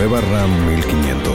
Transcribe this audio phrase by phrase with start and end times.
[0.00, 1.34] Nueva RAM 1500.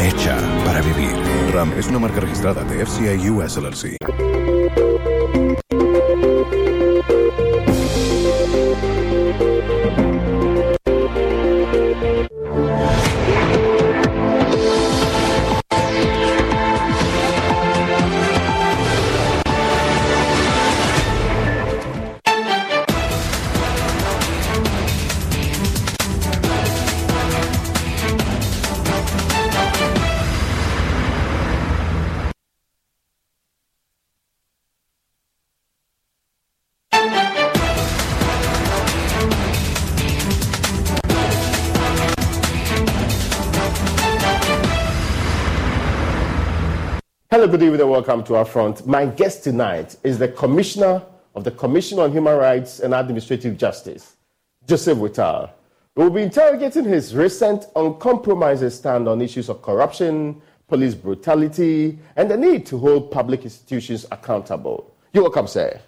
[0.00, 1.12] Hecha para vivir.
[1.52, 4.43] RAM es una marca registrada de FCA US LLC.
[47.44, 48.86] Hello, good evening, and welcome to our front.
[48.86, 51.02] My guest tonight is the Commissioner
[51.34, 54.16] of the Commission on Human Rights and Administrative Justice,
[54.66, 55.50] Joseph Whittal.
[55.94, 62.30] We will be interrogating his recent uncompromising stand on issues of corruption, police brutality, and
[62.30, 64.96] the need to hold public institutions accountable.
[65.12, 65.78] You're welcome, sir.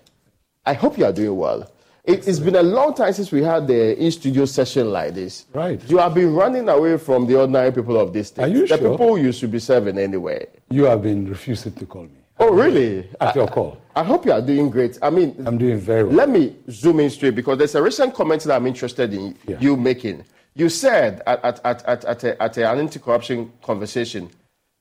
[0.66, 1.70] I hope you are doing well.
[2.06, 5.46] It, has been a long time since we had the in studio session like this.
[5.52, 5.82] Right.
[5.90, 8.44] You have been running away from the ordinary people of this state.
[8.44, 8.90] Are you the sure?
[8.92, 10.46] people you should be serving anyway.
[10.70, 12.10] You have been refusing to call me.
[12.38, 13.08] Oh, really?
[13.20, 13.78] At your call.
[13.96, 14.98] I hope you are doing great.
[15.02, 16.14] I mean, I'm doing very well.
[16.14, 19.56] let me zoom in straight because there's a recent comment that I'm interested in Yeah.
[19.58, 20.24] you making.
[20.54, 24.30] You said at, at, at, at, at, a, at an anti corruption conversation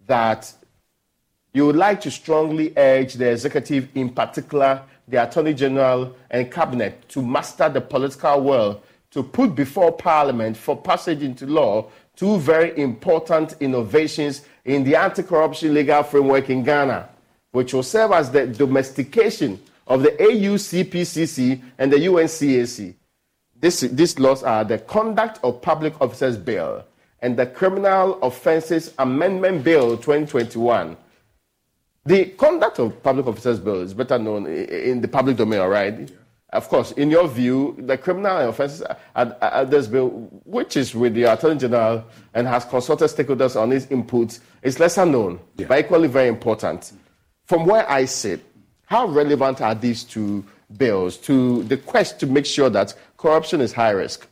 [0.05, 0.53] that
[1.53, 7.07] you would like to strongly urge the executive, in particular the Attorney General and Cabinet,
[7.09, 8.81] to master the political world
[9.11, 15.23] to put before Parliament for passage into law two very important innovations in the anti
[15.23, 17.09] corruption legal framework in Ghana,
[17.51, 22.95] which will serve as the domestication of the AUCPCC and the UNCAC.
[23.57, 26.83] This, these laws are the Conduct of Public Officers Bill
[27.21, 30.97] and the Criminal Offences Amendment Bill 2021.
[32.05, 35.99] The conduct of public officers bill is better known in the public domain, all right?
[35.99, 36.07] Yeah.
[36.53, 38.83] Of course, in your view, the criminal offences
[39.15, 40.09] at this bill,
[40.45, 45.05] which is with the Attorney General and has consulted stakeholders on its inputs, is lesser
[45.05, 45.65] known, yeah.
[45.67, 46.93] but equally very important.
[47.45, 48.45] From where I sit,
[48.85, 50.45] how relevant are these two
[50.77, 54.27] bills to the quest to make sure that corruption is high risk?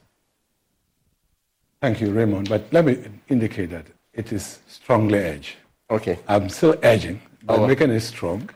[1.81, 2.47] Thank you, Raymond.
[2.47, 5.55] But let me indicate that it is strongly urged.
[5.89, 6.19] Okay.
[6.27, 7.19] I'm still urging,
[7.49, 7.67] oh.
[7.67, 8.49] making it strong.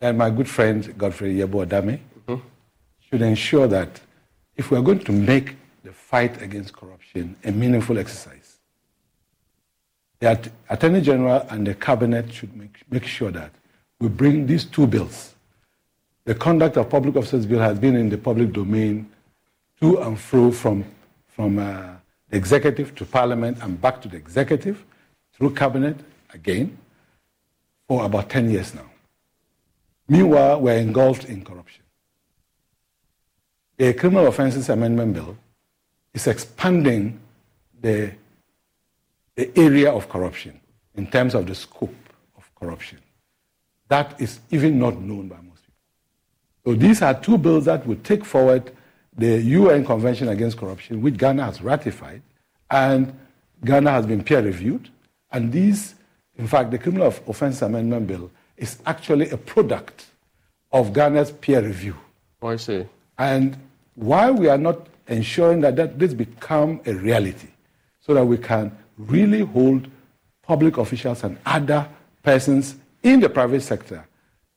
[0.00, 2.40] And my good friend Godfred Yeboah Dame mm-hmm.
[3.00, 4.00] should ensure that
[4.56, 8.58] if we're going to make the fight against corruption a meaningful exercise,
[10.20, 13.50] the Attorney General and the Cabinet should make, make sure that
[14.00, 15.34] we bring these two bills.
[16.24, 19.10] The conduct of public officers bill has been in the public domain
[19.80, 20.84] to and fro from,
[21.28, 21.94] from uh,
[22.30, 24.84] the executive to parliament and back to the executive
[25.34, 25.96] through cabinet
[26.32, 26.76] again
[27.86, 28.90] for about 10 years now.
[30.08, 31.82] Meanwhile, we're engulfed in corruption.
[33.78, 35.36] A criminal offences amendment bill
[36.12, 37.18] is expanding
[37.80, 38.12] the,
[39.34, 40.60] the area of corruption
[40.94, 41.94] in terms of the scope
[42.36, 42.98] of corruption.
[43.88, 45.74] That is even not known by most people.
[46.64, 48.70] So these are two bills that would take forward
[49.16, 52.22] the UN Convention Against Corruption, which Ghana has ratified,
[52.70, 53.16] and
[53.64, 54.88] Ghana has been peer reviewed.
[55.30, 55.94] And these,
[56.36, 60.06] in fact, the Criminal Offence Amendment Bill is actually a product
[60.72, 61.96] of Ghana's peer review.
[62.42, 62.84] Oh, I see.
[63.18, 63.56] And
[63.94, 67.48] why we are not ensuring that, that this become a reality,
[68.00, 69.88] so that we can really hold
[70.42, 71.88] public officials and other
[72.22, 74.06] persons in the private sector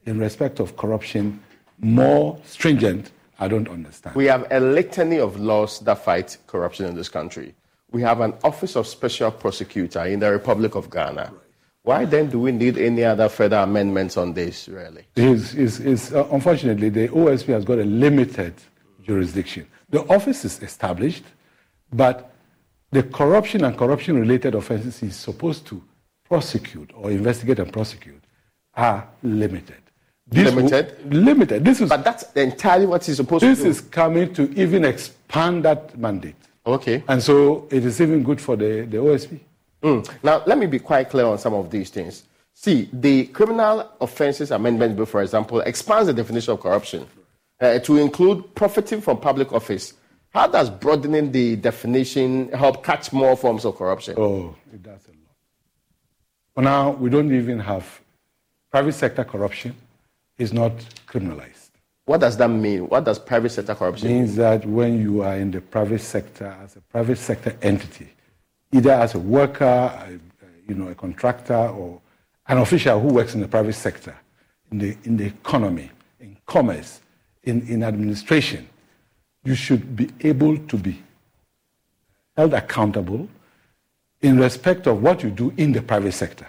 [0.05, 1.39] in respect of corruption
[1.79, 4.15] more stringent, I don't understand.
[4.15, 7.53] We have a litany of laws that fight corruption in this country.
[7.91, 11.31] We have an Office of Special Prosecutor in the Republic of Ghana.
[11.31, 11.41] Right.
[11.87, 15.05] Why then do we need any other further amendments on this, really?
[15.15, 18.55] It's, it's, it's, uh, unfortunately, the OSP has got a limited
[19.01, 19.65] jurisdiction.
[19.89, 21.23] The office is established,
[21.93, 22.33] but
[22.91, 25.81] the corruption and corruption related offenses is supposed to
[26.25, 28.21] prosecute or investigate and prosecute
[28.73, 29.81] are limited.
[30.27, 31.13] This limited?
[31.13, 31.63] limited.
[31.63, 33.55] This is, but that's entirely what he's supposed to do.
[33.55, 36.35] This is coming to even expand that mandate.
[36.65, 37.01] Okay.
[37.07, 39.39] And so it is even good for the, the OSP.
[39.87, 40.23] Mm.
[40.23, 42.23] Now, let me be quite clear on some of these things.
[42.53, 47.07] See, the Criminal Offences Amendment Bill, for example, expands the definition of corruption
[47.61, 49.93] uh, to include profiting from public office.
[50.33, 54.15] How does broadening the definition help catch more forms of corruption?
[54.17, 55.35] Oh, it does a lot.
[56.53, 58.01] For now, we don't even have
[58.71, 59.75] private sector corruption
[60.37, 60.73] is not
[61.07, 61.69] criminalized.
[62.05, 62.89] What does that mean?
[62.89, 64.17] What does private sector corruption mean?
[64.19, 68.09] means that when you are in the private sector as a private sector entity,
[68.71, 70.19] either as a worker, a,
[70.67, 72.01] you know, a contractor, or
[72.47, 74.15] an official who works in the private sector,
[74.71, 77.01] in the, in the economy, in commerce,
[77.43, 78.67] in, in administration,
[79.43, 81.01] you should be able to be
[82.35, 83.27] held accountable
[84.21, 86.47] in respect of what you do in the private sector.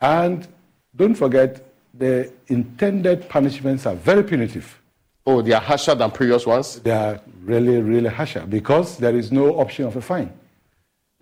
[0.00, 0.46] And
[0.94, 4.80] don't forget, the intended punishments are very punitive.
[5.26, 6.80] Oh, they are harsher than previous ones?
[6.80, 10.32] They are really, really harsher because there is no option of a fine.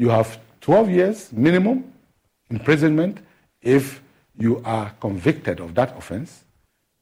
[0.00, 1.92] You have 12 years minimum
[2.48, 3.18] imprisonment
[3.60, 4.02] if
[4.38, 6.42] you are convicted of that offense.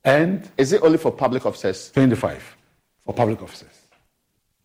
[0.02, 1.92] And is it only for public officers?
[1.92, 2.56] 25
[3.04, 3.86] for public officers.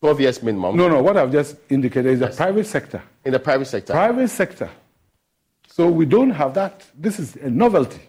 [0.00, 0.76] 12 years minimum?
[0.76, 1.00] No, no.
[1.00, 2.32] What I've just indicated is yes.
[2.32, 3.02] the private sector.
[3.24, 3.92] In the private sector?
[3.92, 4.68] Private sector.
[5.68, 6.84] So we don't have that.
[6.98, 8.02] This is a novelty.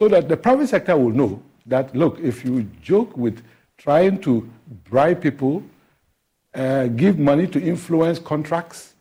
[0.00, 3.42] So that the private sector will know that, look, if you joke with
[3.76, 4.48] trying to
[4.84, 5.64] bribe people,
[6.58, 8.94] uh, give money to influence contracts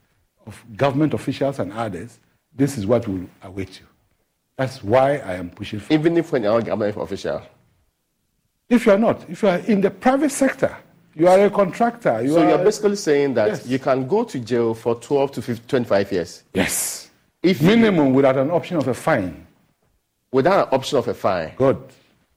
[0.46, 2.20] of government officials and others,
[2.56, 3.86] this is what will await you.
[4.58, 7.42] That's why I am pushing for Even if you're not a government official?
[8.70, 10.76] If you are not, if you are in the private sector,
[11.16, 12.22] you are a contractor.
[12.22, 13.68] You so are, you're basically saying that yes.
[13.68, 16.44] you can go to jail for 12 to 50, 25 years?
[16.54, 17.10] Yes.
[17.42, 19.48] If minimum without an option of a fine.
[20.32, 21.54] Without an option of a fine.
[21.56, 21.82] Good.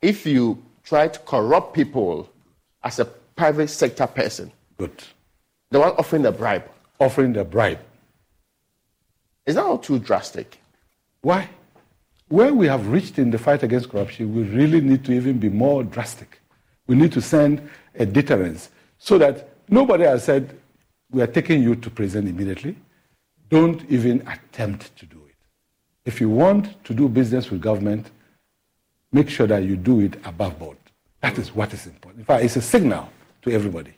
[0.01, 2.31] If you try to corrupt people
[2.83, 4.53] as a private sector person.
[4.81, 5.03] Good.
[5.71, 6.65] The one offering the bribe.
[6.99, 7.81] Offering the bribe.
[9.45, 10.59] Is that not too drastic?
[11.21, 11.49] Why?
[12.29, 15.51] Where we have reached in the fight against corruption, we really need to even be
[15.51, 16.41] more drastic.
[16.87, 20.57] We need to send a deterrence so that nobody has said,
[21.11, 22.75] we are taking you to prison immediately
[23.51, 25.35] don't even attempt to do it.
[26.07, 28.11] If you want to do business with government,
[29.13, 30.79] make sure that you do it above board.
[31.21, 32.21] That is what is important.
[32.21, 33.11] In fact, it's a signal
[33.43, 33.93] to everybody.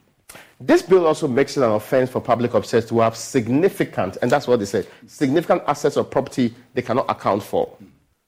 [0.65, 4.47] This bill also makes it an offense for public officers to have significant, and that's
[4.47, 7.77] what they say, significant assets or property they cannot account for.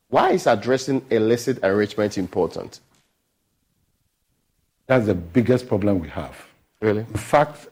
[0.08, 2.80] Why is addressing illicit enrichment important?
[4.88, 6.36] That's the biggest problem we have.
[6.80, 7.00] Really?
[7.00, 7.68] In fact,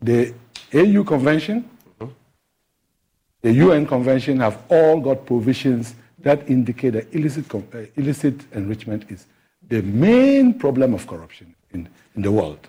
[0.00, 0.32] the
[0.72, 1.68] AU Convention,
[2.00, 2.12] mm-hmm.
[3.42, 7.60] the UN Convention have all got provisions that indicate that illicit, uh,
[7.96, 9.26] illicit enrichment is
[9.68, 12.68] the main problem of corruption in, in the world.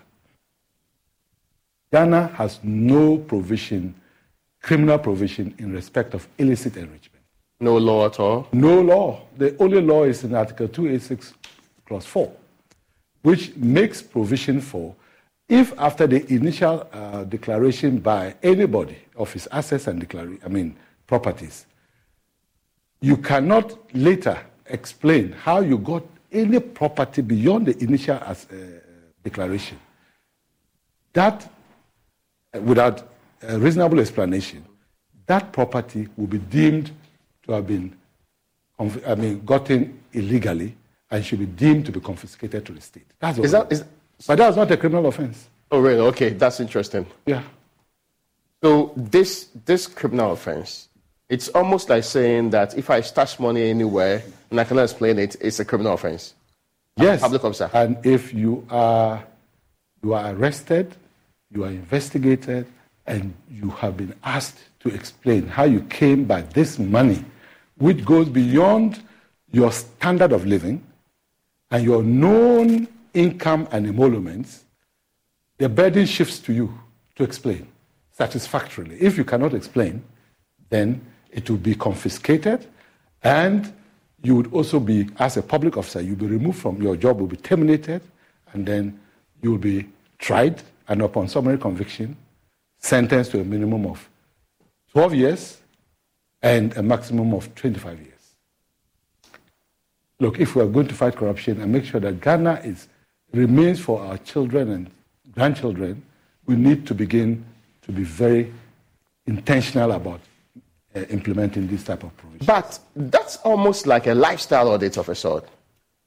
[1.92, 3.94] Ghana has no provision,
[4.62, 7.24] criminal provision, in respect of illicit enrichment.
[7.58, 8.48] No law at all?
[8.52, 9.22] No law.
[9.36, 11.34] The only law is in Article 286,
[11.86, 12.32] Clause 4,
[13.22, 14.94] which makes provision for
[15.50, 20.76] if after the initial uh, declaration by anybody of his assets and declare, I mean
[21.08, 21.66] properties,
[23.00, 28.78] you cannot later explain how you got any property beyond the initial as, uh,
[29.24, 29.76] declaration.
[31.14, 31.50] That,
[32.54, 33.08] without
[33.42, 34.64] a reasonable explanation,
[35.26, 36.90] that property will be deemed
[37.44, 37.96] to have been,
[38.78, 40.76] I mean, gotten illegally
[41.10, 43.06] and should be deemed to be confiscated to the state.
[43.18, 43.84] That's is that, is,
[44.26, 45.48] but that's not a criminal offense.
[45.70, 46.00] Oh, really?
[46.00, 47.06] Okay, that's interesting.
[47.26, 47.42] Yeah.
[48.62, 50.88] So this this criminal offense
[51.30, 55.36] it's almost like saying that if I stash money anywhere and I cannot explain it,
[55.40, 56.34] it's a criminal offense.
[56.96, 57.20] Yes.
[57.20, 57.70] Public officer.
[57.72, 59.24] And if you are
[60.02, 60.92] you are arrested,
[61.52, 62.66] you are investigated,
[63.06, 67.24] and you have been asked to explain how you came by this money,
[67.78, 69.02] which goes beyond
[69.50, 70.84] your standard of living
[71.70, 74.64] and your known income and emoluments,
[75.58, 76.72] the burden shifts to you
[77.16, 77.66] to explain
[78.12, 78.96] satisfactorily.
[79.00, 80.04] If you cannot explain,
[80.68, 82.66] then it will be confiscated,
[83.22, 83.72] and
[84.22, 87.26] you would also be, as a public officer, you'll be removed from your job, will
[87.26, 88.02] be terminated,
[88.52, 89.00] and then
[89.42, 89.88] you will be
[90.18, 92.16] tried, and upon summary conviction,
[92.78, 94.06] sentenced to a minimum of
[94.90, 95.58] 12 years
[96.42, 98.34] and a maximum of 25 years.
[100.18, 102.88] Look, if we are going to fight corruption and make sure that Ghana is,
[103.32, 104.90] remains for our children and
[105.32, 106.02] grandchildren,
[106.44, 107.44] we need to begin
[107.82, 108.52] to be very
[109.26, 110.20] intentional about
[110.96, 112.46] uh, implementing this type of provision.
[112.46, 115.48] But that's almost like a lifestyle audit of a sort.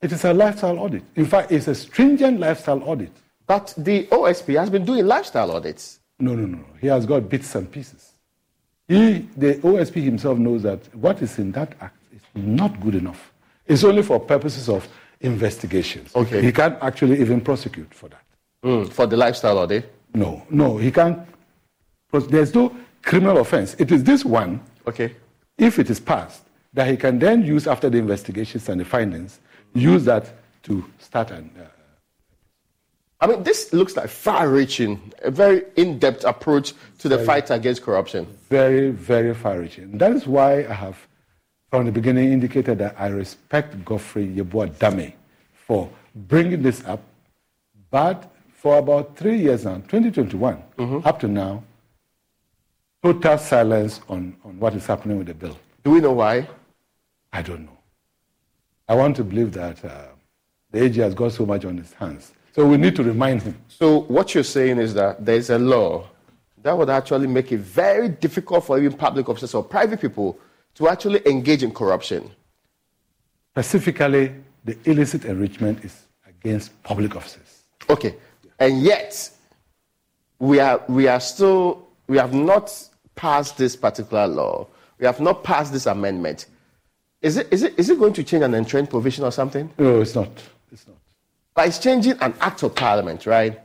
[0.02, 1.04] It is a lifestyle audit.
[1.16, 3.12] In fact, it's a stringent lifestyle audit.
[3.46, 6.00] But the OSP has been doing lifestyle audits.
[6.20, 6.64] No, no, no.
[6.80, 8.14] He has got bits and pieces.
[8.88, 13.32] He, the OSP himself knows that what is in that act is not good enough.
[13.66, 14.88] It's only for purposes of
[15.22, 16.16] investigations.
[16.16, 16.42] Okay.
[16.42, 18.24] He can't actually even prosecute for that.
[18.64, 19.94] Mm, for the lifestyle audit?
[20.14, 21.20] No, no, he can't.
[22.12, 23.76] There's no criminal offense.
[23.80, 25.16] It is this one Okay.
[25.58, 29.40] If it is passed, that he can then use after the investigations and the findings,
[29.74, 30.32] use that
[30.64, 31.50] to start an.
[31.58, 31.66] Uh,
[33.24, 37.82] I mean, this looks like far-reaching, a very in-depth approach to the very, fight against
[37.82, 38.28] corruption.
[38.50, 39.98] Very, very far-reaching.
[39.98, 40.98] That is why I have,
[41.70, 45.14] from the beginning, indicated that I respect Godfred Yeboah Dame
[45.54, 47.02] for bringing this up.
[47.92, 51.08] But for about three years now, 2021, mm-hmm.
[51.08, 51.64] up to now,
[53.02, 55.58] total silence on, on what is happening with the bill.
[55.86, 56.50] Do we know why?
[57.32, 57.78] I don't know.
[58.90, 60.08] I want to believe that uh,
[60.72, 62.34] the AG has got so much on his hands.
[62.54, 63.58] So we need to remind him.
[63.68, 66.08] So what you're saying is that there's a law
[66.62, 70.40] that would actually make it very difficult for even public officers or private people
[70.76, 72.32] to actually engage in corruption.
[73.52, 74.34] Specifically,
[74.64, 77.64] the illicit enrichment is against public officers.
[77.90, 78.16] Okay.
[78.60, 79.30] And yet,
[80.40, 82.72] we are, we are still, we have not
[83.16, 84.68] passed this particular law,
[85.00, 86.46] we have not passed this amendment,
[87.22, 89.72] is it, is it, is it going to change an entrenched provision or something?
[89.78, 90.30] No, it's not.
[90.72, 90.98] It's not.
[91.54, 93.60] But it's changing an act of parliament, right?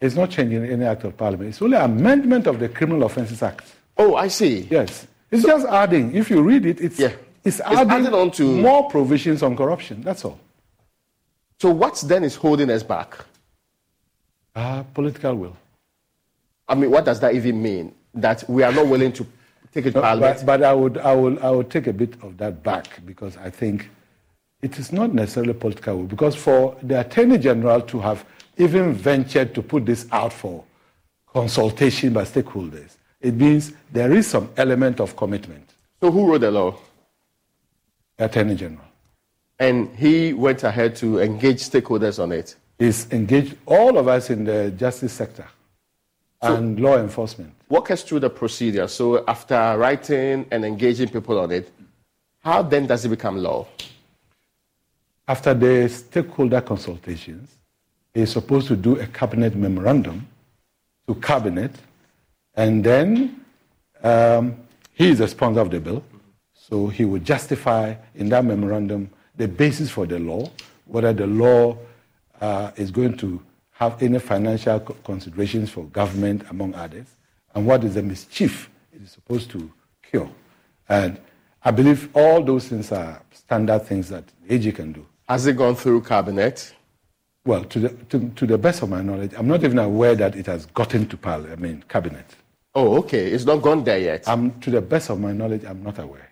[0.00, 1.50] It's not changing any act of parliament.
[1.50, 3.74] It's only amendment of the Criminal Offences Act.
[3.96, 4.68] Oh, I see.
[4.70, 5.06] Yes.
[5.30, 6.14] It's so, just adding.
[6.14, 7.12] If you read it, it's, yeah.
[7.44, 10.02] it's, adding it's on to more provisions on corruption.
[10.02, 10.38] That's all.
[11.60, 13.18] So what then is holding us back?
[14.54, 15.56] Uh, political will.
[16.68, 17.94] I mean, what does that even mean?
[18.14, 19.26] that we are not willing to
[19.72, 22.36] take it no, but, but, I, would, I, will, I would take a bit of
[22.38, 23.90] that back because I think
[24.62, 26.06] it is not necessarily political will.
[26.06, 28.24] Because for the Attorney General to have
[28.56, 30.64] even ventured to put this out for
[31.26, 35.68] consultation by stakeholders, it means there is some element of commitment.
[36.00, 36.76] So who wrote the law?
[38.16, 38.84] The Attorney General.
[39.58, 42.54] And he went ahead to engage stakeholders on it?
[42.78, 45.46] He's engaged all of us in the justice sector
[46.42, 47.52] so and law enforcement.
[47.68, 48.86] Walk us through the procedure.
[48.86, 51.70] So, after writing and engaging people on it,
[52.40, 53.66] how then does it become law?
[55.28, 57.50] After the stakeholder consultations,
[58.14, 60.26] is supposed to do a cabinet memorandum
[61.06, 61.70] to cabinet,
[62.54, 63.44] and then
[64.02, 64.56] um,
[64.94, 66.02] he is the sponsor of the bill.
[66.54, 70.50] So he would justify in that memorandum the basis for the law,
[70.86, 71.76] whether the law
[72.40, 73.40] uh, is going to
[73.72, 77.06] have any financial considerations for government, among others,
[77.54, 79.70] and what is the mischief it is supposed to
[80.02, 80.30] cure.
[80.88, 81.20] And
[81.62, 85.06] I believe all those things are standard things that AG can do.
[85.28, 86.74] Has it gone through cabinet?
[87.44, 90.36] Well, to the, to, to the best of my knowledge, I'm not even aware that
[90.36, 92.36] it has gotten to parliament, I mean, cabinet.
[92.74, 93.26] Oh, okay.
[93.30, 94.26] It's not gone there yet.
[94.28, 96.30] Um, to the best of my knowledge, I'm not aware.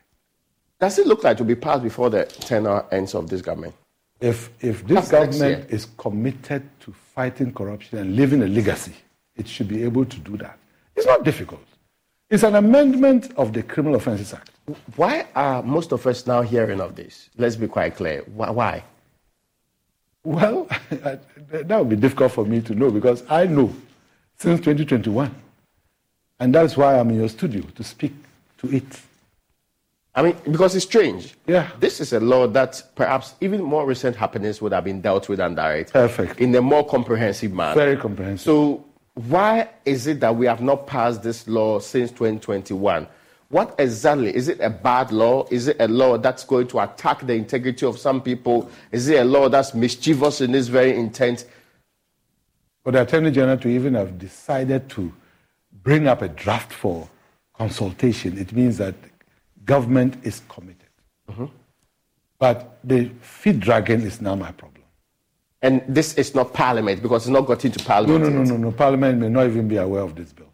[0.78, 3.74] Does it look like to be passed before the tenure ends of this government?
[4.20, 8.94] If, if this That's government is committed to fighting corruption and leaving a legacy,
[9.36, 10.58] it should be able to do that.
[10.94, 11.64] It's not difficult.
[12.30, 14.50] It's an amendment of the Criminal Offences Act.
[14.96, 17.30] Why are most of us now hearing of this?
[17.36, 18.22] Let's be quite clear.
[18.26, 18.82] Why?
[20.24, 23.72] Well, that would be difficult for me to know because I know
[24.36, 25.34] since 2021.
[26.38, 28.12] And that's why I'm in your studio to speak
[28.58, 29.00] to it.
[30.14, 31.34] I mean, because it's strange.
[31.46, 31.70] Yeah.
[31.78, 35.40] This is a law that perhaps even more recent happenings would have been dealt with
[35.40, 35.92] and direct.
[35.92, 36.40] Perfect.
[36.40, 37.74] In a more comprehensive manner.
[37.74, 38.44] Very comprehensive.
[38.44, 43.06] So, why is it that we have not passed this law since 2021?
[43.48, 44.34] What exactly?
[44.34, 45.46] Is it a bad law?
[45.50, 48.68] Is it a law that's going to attack the integrity of some people?
[48.90, 51.46] Is it a law that's mischievous in its very intent?
[52.82, 55.12] For the Attorney General to even have decided to
[55.82, 57.08] bring up a draft for
[57.54, 58.94] consultation, it means that
[59.64, 60.88] government is committed.
[61.30, 61.46] Mm-hmm.
[62.38, 64.82] But the feet dragging is now my problem.
[65.62, 68.24] And this is not parliament because it's not got into parliament.
[68.24, 68.72] No, no, no, no, no.
[68.72, 70.52] Parliament may not even be aware of this bill.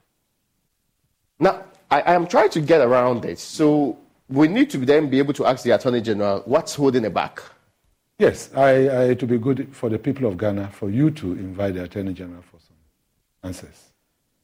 [1.40, 3.38] Now, I, I am trying to get around it.
[3.38, 3.98] So
[4.30, 7.42] we need to then be able to ask the Attorney General what's holding it back.
[8.18, 11.32] Yes, I, I, it would be good for the people of Ghana for you to
[11.32, 12.76] invite the Attorney General for some
[13.42, 13.90] answers.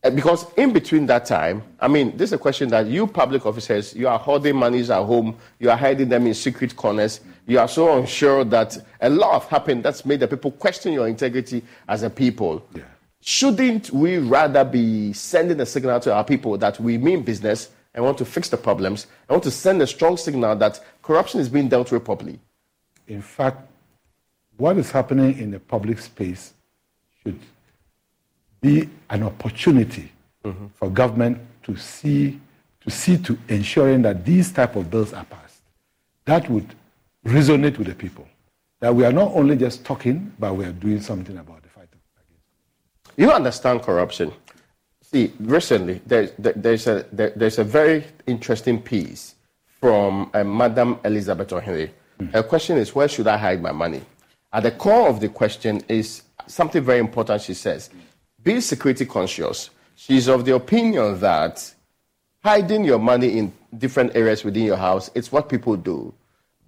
[0.04, 3.46] Uh, because in between that time, I mean, this is a question that you public
[3.46, 7.58] officers, you are holding monies at home, you are hiding them in secret corners, you
[7.58, 11.62] are so unsure that a lot have happened that's made the people question your integrity
[11.88, 12.66] as a people.
[12.74, 12.82] Yeah.
[13.20, 18.04] Shouldn't we rather be sending a signal to our people that we mean business and
[18.04, 21.48] want to fix the problems and want to send a strong signal that corruption is
[21.48, 22.38] being dealt with properly?
[23.08, 23.68] In fact,
[24.56, 26.52] what is happening in the public space
[27.22, 27.38] should
[28.60, 30.12] be an opportunity
[30.44, 30.66] mm-hmm.
[30.74, 32.40] for government to see
[32.80, 35.60] to see to ensuring that these type of bills are passed.
[36.24, 36.74] That would
[37.26, 38.26] resonate with the people.
[38.80, 41.67] That we are not only just talking, but we are doing something about against
[43.18, 44.32] You understand corruption.
[45.02, 49.34] See, recently there, there's, a, there, there's a very interesting piece
[49.80, 51.90] from uh, Madam Elizabeth Ohene.
[52.20, 52.32] Mm.
[52.32, 54.02] Her question is, where should I hide my money?
[54.52, 57.90] At the core of the question is something very important she says.
[58.44, 59.70] Be security conscious.
[59.96, 61.74] She's of the opinion that
[62.44, 66.14] hiding your money in different areas within your house, it's what people do.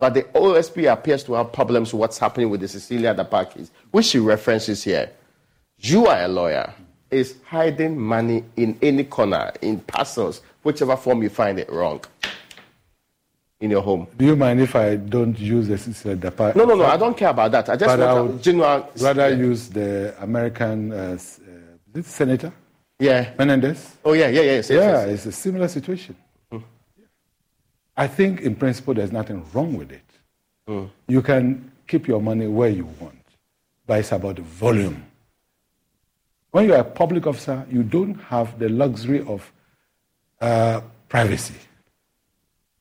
[0.00, 3.70] But the OSP appears to have problems with what's happening with the Cecilia Dapaah case,
[3.92, 5.12] which she references here.
[5.80, 6.72] You are a lawyer.
[7.10, 12.00] Is hiding money in any corner, in parcels, whichever form you find it wrong
[13.60, 14.06] in your home.
[14.16, 16.52] Do you mind if I don't use the?
[16.54, 16.84] No, no, no.
[16.84, 17.68] I don't care about that.
[17.68, 18.90] I just but want to general.
[19.00, 19.36] Rather yeah.
[19.36, 21.18] use the American uh,
[21.92, 22.52] this senator?
[22.98, 23.32] Yeah.
[23.38, 23.96] Menendez?
[24.04, 24.52] Oh, yeah, yeah, yeah.
[24.52, 26.14] Yes, yeah, yes, it's a similar situation.
[26.52, 26.62] Mm.
[27.96, 30.04] I think, in principle, there's nothing wrong with it.
[30.68, 30.90] Mm.
[31.08, 33.24] You can keep your money where you want,
[33.86, 35.04] but it's about the volume.
[36.50, 39.52] When you're a public officer, you don't have the luxury of
[40.40, 41.54] uh, privacy.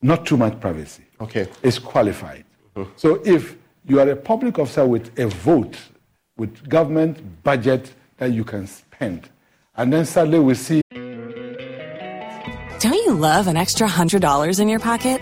[0.01, 1.03] Not too much privacy.
[1.21, 1.47] Okay.
[1.61, 2.45] It's qualified.
[2.75, 2.91] Mm-hmm.
[2.95, 5.77] So if you are a public officer with a vote,
[6.37, 9.29] with government budget that you can spend.
[9.75, 10.81] And then suddenly we see.
[12.79, 15.21] Don't you love an extra $100 in your pocket?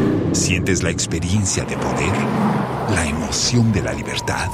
[0.33, 2.13] ¿Sientes la experiencia de poder?
[2.95, 4.47] ¿La emoción de la libertad?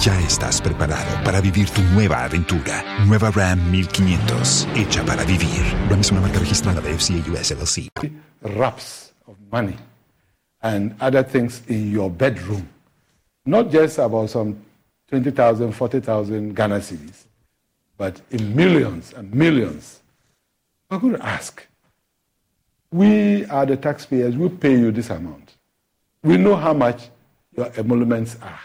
[0.00, 2.82] Ya estás preparado para vivir tu nueva aventura.
[3.06, 5.60] Nueva Ram 1500, hecha para vivir.
[5.90, 7.90] Ram es una marca registrada de FCA US LLC.
[8.40, 9.76] Wraps of money
[10.62, 12.66] and other things in your bedroom.
[13.44, 14.56] Not just about some
[15.10, 17.26] 20,000, 40,000 Ghana cedis,
[17.98, 20.00] but in millions and millions.
[20.90, 21.62] I'm going to ask.
[22.94, 25.56] We are the taxpayers, we pay you this amount.
[26.22, 27.08] We know how much
[27.56, 28.60] your emoluments are.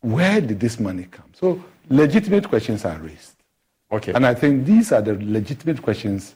[0.00, 1.26] Where did this money come?
[1.34, 3.34] So legitimate questions are raised.
[3.92, 4.14] Okay.
[4.14, 6.34] And I think these are the legitimate questions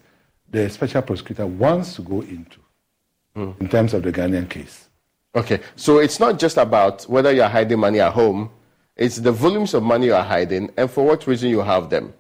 [0.51, 2.59] the special prosecutor wants to go into
[3.35, 3.53] hmm.
[3.61, 4.91] in terms of the Ghanaian case.
[5.35, 8.51] Okay, so it's not just about whether you're hiding money at home,
[8.95, 12.13] it's the volumes of money you are hiding and for what reason you have them.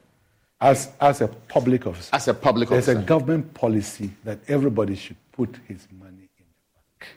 [0.60, 3.00] As, as a public officer, As a public there's officer.
[3.00, 7.14] a government policy that everybody should put his money in the bank.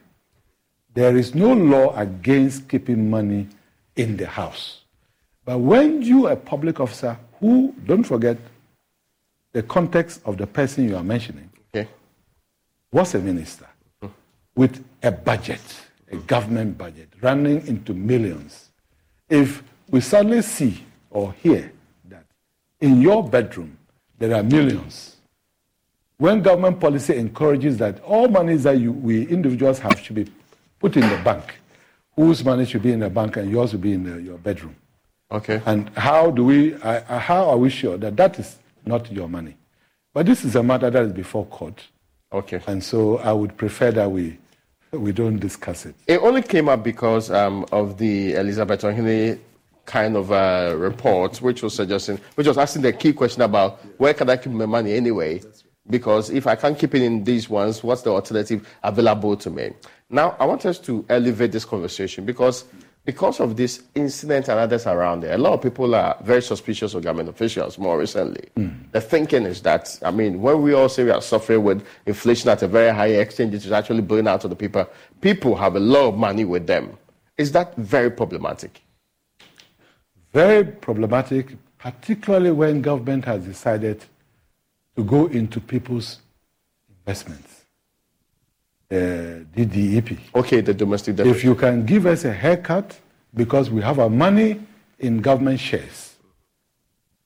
[0.94, 3.48] There is no law against keeping money
[3.98, 4.84] in the house.
[5.44, 8.38] But when you are a public officer who, don't forget,
[9.52, 11.90] the context of the person you are mentioning, Okay.
[12.94, 13.68] was a minister
[14.56, 15.60] with a budget,
[16.12, 18.70] a government budget, running into millions.
[19.30, 21.73] If we suddenly see or hear
[22.84, 23.78] in your bedroom
[24.20, 25.16] there are millions,
[26.18, 30.28] when government policy encourages that all monies that you, we individuals have should be
[30.80, 31.56] put in the bank,
[32.16, 34.76] whose money should be in the bank and yours will be in the, your bedroom.
[35.32, 35.62] Okay.
[35.66, 39.56] And how do we, uh, how are we sure that that is not your money?
[40.14, 41.88] But this is a matter that is before court.
[42.32, 42.62] Okay.
[42.68, 44.38] And so I would prefer that we,
[44.92, 45.96] we don't discuss it.
[46.06, 49.40] It only came up because um, of the Elizabeth Ohene
[49.86, 54.14] kind of uh, report, which was suggesting, which was asking the key question about where
[54.14, 55.42] can I keep my money anyway?
[55.90, 59.74] Because if I can't keep it in these ones, what's the alternative available to me?
[60.10, 62.66] Now, I want us to elevate this conversation because
[63.06, 66.94] because of this incident and others around there, a lot of people are very suspicious
[66.94, 68.48] of government officials more recently.
[68.94, 72.50] The thinking is that, I mean, when we all say we are suffering with inflation
[72.50, 74.88] at a very high exchange, it is actually blowing out to the people.
[75.20, 76.98] People have a lot of money with them.
[77.38, 78.82] Is that very problematic?
[80.34, 84.04] Very problematic, particularly when government has decided
[84.96, 86.20] to go into people's
[86.90, 87.66] investments.
[88.92, 90.18] Uh, the DDEP.
[90.36, 91.28] Okay, the domestic debt.
[91.28, 93.00] If you can give us a haircut
[93.34, 94.60] because we have our money
[95.00, 96.16] in government shares.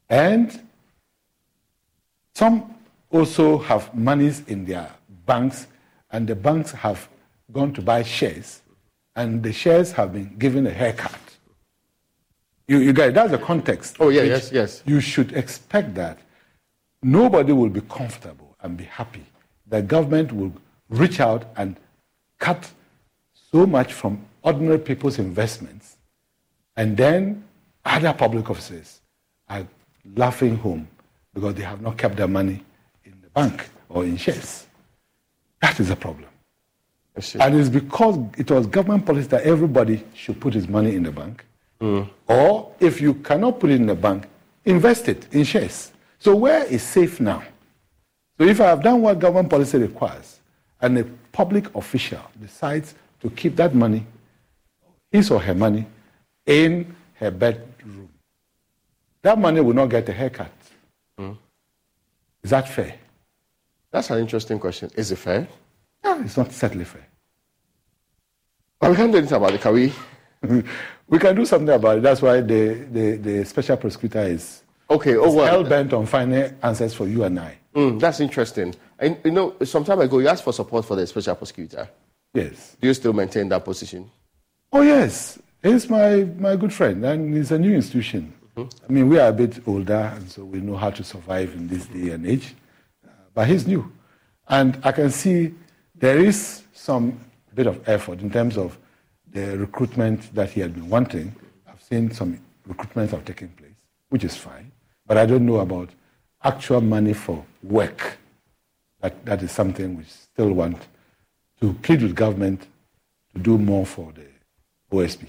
[0.10, 0.62] And
[2.34, 2.76] some
[3.10, 4.89] also have monies in their
[5.26, 5.67] banks,
[6.12, 7.08] and the banks have
[7.52, 8.62] gone to buy shares,
[9.15, 11.27] and the shares have been given a haircut.
[12.67, 13.95] You, you guys, that's the context.
[13.99, 14.84] Oh, yeah, yes, yes.
[14.86, 16.19] You should expect that
[17.01, 19.25] nobody will be comfortable and be happy.
[19.67, 20.51] The government will
[20.89, 21.77] reach out and
[22.39, 22.69] cut
[23.51, 25.97] so much from ordinary people's investments,
[26.75, 27.43] and then
[27.86, 29.01] other public officers
[29.49, 29.65] are
[30.15, 30.88] laughing home
[31.34, 32.63] because they have not kept their money
[33.06, 34.67] in the bank or in shares.
[35.62, 36.30] That is a problem.
[37.39, 41.12] And it's because it was government policy that everybody should put his money in the
[41.12, 41.43] bank.
[41.82, 42.10] Mm.
[42.28, 44.28] Or if you cannot put it in the bank,
[44.66, 45.92] invest it in shares.
[46.20, 47.44] So where is safe now?
[48.38, 50.40] So if I have done what government policy requires,
[50.82, 54.06] and a public official decides to keep that money,
[55.12, 55.86] his or her money,
[56.46, 58.10] in her bedroom,
[59.22, 60.52] that money will not get a haircut.
[61.20, 61.38] Mm.
[62.44, 62.96] Is that fair?
[63.92, 64.92] That's an interesting question.
[64.96, 65.48] Is it fair?
[66.04, 67.08] No, it's not certainly fair.
[68.80, 69.94] Well, we can't do anything about it, can we?
[71.08, 72.04] we can do something about it.
[72.04, 75.46] That's why the, the, the special prosecutor is, Okay, oh is well.
[75.48, 77.58] hell bent on finding answers for you and I.
[77.76, 78.74] Mm, that's interesting.
[79.00, 81.88] And you know, some time ago, you asked for support for the special prosecutor.
[82.34, 82.76] Yes.
[82.80, 84.10] Do you still maintain that position?
[84.72, 85.39] Oh, yes.
[85.63, 88.34] He's my, my good friend, and it's a new institution.
[88.58, 91.67] I mean, we are a bit older, and so we know how to survive in
[91.67, 92.56] this day and age.
[93.06, 93.91] Uh, but he's new.
[94.50, 95.54] And I can see
[95.93, 97.20] there is some
[97.54, 98.78] bit of effort in terms of
[99.38, 101.36] the recruitment that he had been wanting.
[101.67, 104.71] I've seen some recruitments have taken place, which is fine.
[105.06, 105.89] But I don't know about
[106.43, 108.17] actual money for work.
[109.02, 110.82] That, that is something we still want
[111.62, 112.65] to plead with government
[113.34, 114.28] to do more for the
[114.95, 115.28] OSP.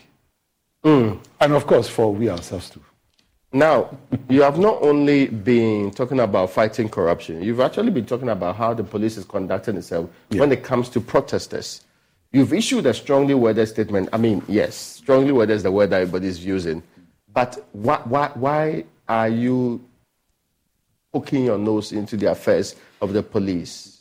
[0.82, 1.18] Hmm.
[1.40, 2.82] And of course, for we ourselves too.
[3.52, 3.96] Now,
[4.28, 8.72] you have not only been talking about fighting corruption, you've actually been talking about how
[8.72, 11.82] the police is conducting itself when it comes to protesters.
[12.32, 14.08] You've issued a strongly worded statement.
[14.12, 16.82] I mean, yes, strongly worded is the word that everybody's using.
[17.32, 19.82] But why, why, why are you
[21.12, 23.98] poking your nose into the affairs of the police?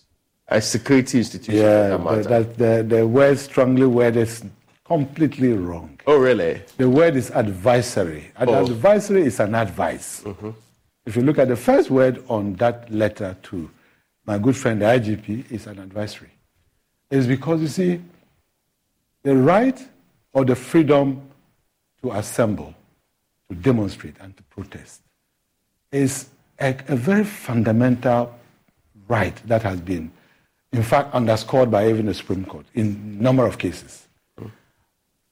[0.50, 1.56] a security institution.
[1.62, 4.44] Yeah, that, the, the word strongly worded is
[4.86, 6.00] completely wrong.
[6.08, 6.62] Oh, really?
[6.78, 8.32] The word is advisory.
[8.38, 8.66] An Oh.
[8.66, 10.22] advisory is an advice.
[10.24, 10.52] Mm-hmm.
[11.06, 13.70] If you look at the first word on that letter to
[14.26, 16.32] my good friend the IGP, it's an advisory.
[17.10, 18.02] It's because you see,
[19.28, 19.86] the right
[20.32, 21.22] or the freedom
[22.02, 22.74] to assemble,
[23.50, 25.02] to demonstrate, and to protest
[25.92, 26.30] is
[26.62, 28.34] a, a very fundamental
[29.10, 30.10] right that has been,
[30.72, 34.08] in fact, underscored by even the Supreme Court in number of cases.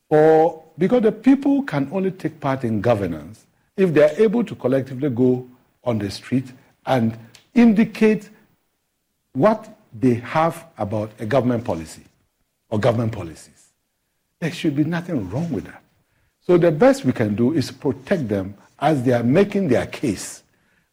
[0.09, 3.45] Or because the people can only take part in governance
[3.77, 5.47] if they are able to collectively go
[5.85, 6.51] on the street
[6.85, 7.17] and
[7.53, 8.29] indicate
[9.31, 12.03] what they have about a government policy
[12.69, 13.54] or government policies.
[14.45, 15.81] There should be nothing wrong with that.
[16.41, 20.43] So the best we can do is protect them as they are making their case.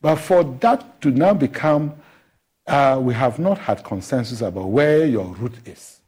[0.00, 1.92] But for that to now become,
[2.66, 6.00] uh, we have not had consensus about where your route is.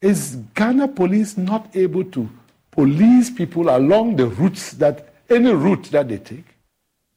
[0.00, 2.30] Is Ghana police not able to
[2.70, 6.46] police people along the routes that, any route that they take,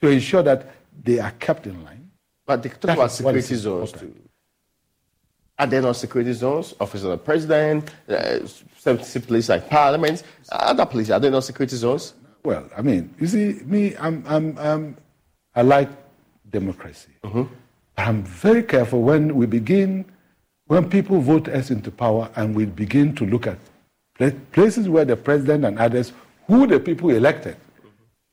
[0.02, 0.70] to ensure that
[1.02, 2.12] they are kept in line?
[2.46, 4.14] But they talk That about is what is security zones too.
[5.58, 6.76] Are there not security zones?
[6.82, 8.40] Office of the President, uh,
[8.86, 10.22] some police like Parliament,
[10.52, 12.14] other police, are there not security zones?
[12.44, 14.98] Well, I mean, you see, me, I'm, I'm, I'm,
[15.56, 15.90] I like
[16.52, 17.12] democracy.
[17.24, 17.44] Mm-hmm.
[17.96, 20.06] But I'm very careful when we begin,
[20.68, 23.58] when people vote us into power and we begin to look at
[24.52, 26.14] places where the president and others,
[26.46, 27.58] who the people elected,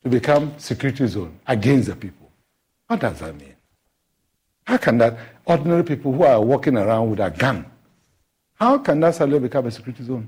[0.03, 2.29] to become security zone against the people.
[2.87, 3.55] What does that mean?
[4.67, 7.65] How can that ordinary people who are walking around with a gun,
[8.59, 10.27] how can that suddenly become a security zone?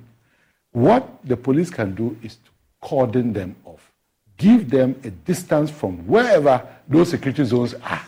[0.75, 3.93] What the police can do is to cordon them off,
[4.35, 8.05] give them a distance from wherever those security zones are,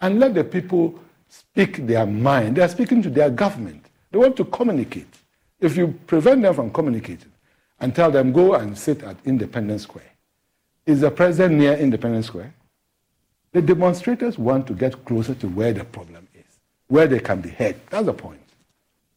[0.00, 0.96] and let the people
[1.28, 2.54] speak their mind.
[2.54, 3.84] They are speaking to their government.
[4.12, 5.12] They want to communicate.
[5.58, 7.32] If you prevent them from communicating
[7.80, 10.12] and tell them, go and sit at Independence Square,
[10.86, 12.54] is the president near Independence Square?
[13.50, 17.48] The demonstrators want to get closer to where the problem is, where they can be
[17.48, 17.74] heard.
[17.90, 18.43] That's the point.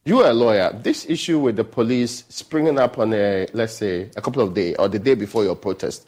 [0.08, 0.72] You are a lawyer.
[0.72, 4.78] This issue with the police springing up on a, let's say, a couple of days
[4.80, 6.08] or the day before your protest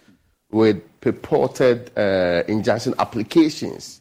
[0.52, 4.00] with purported uh, injunction applications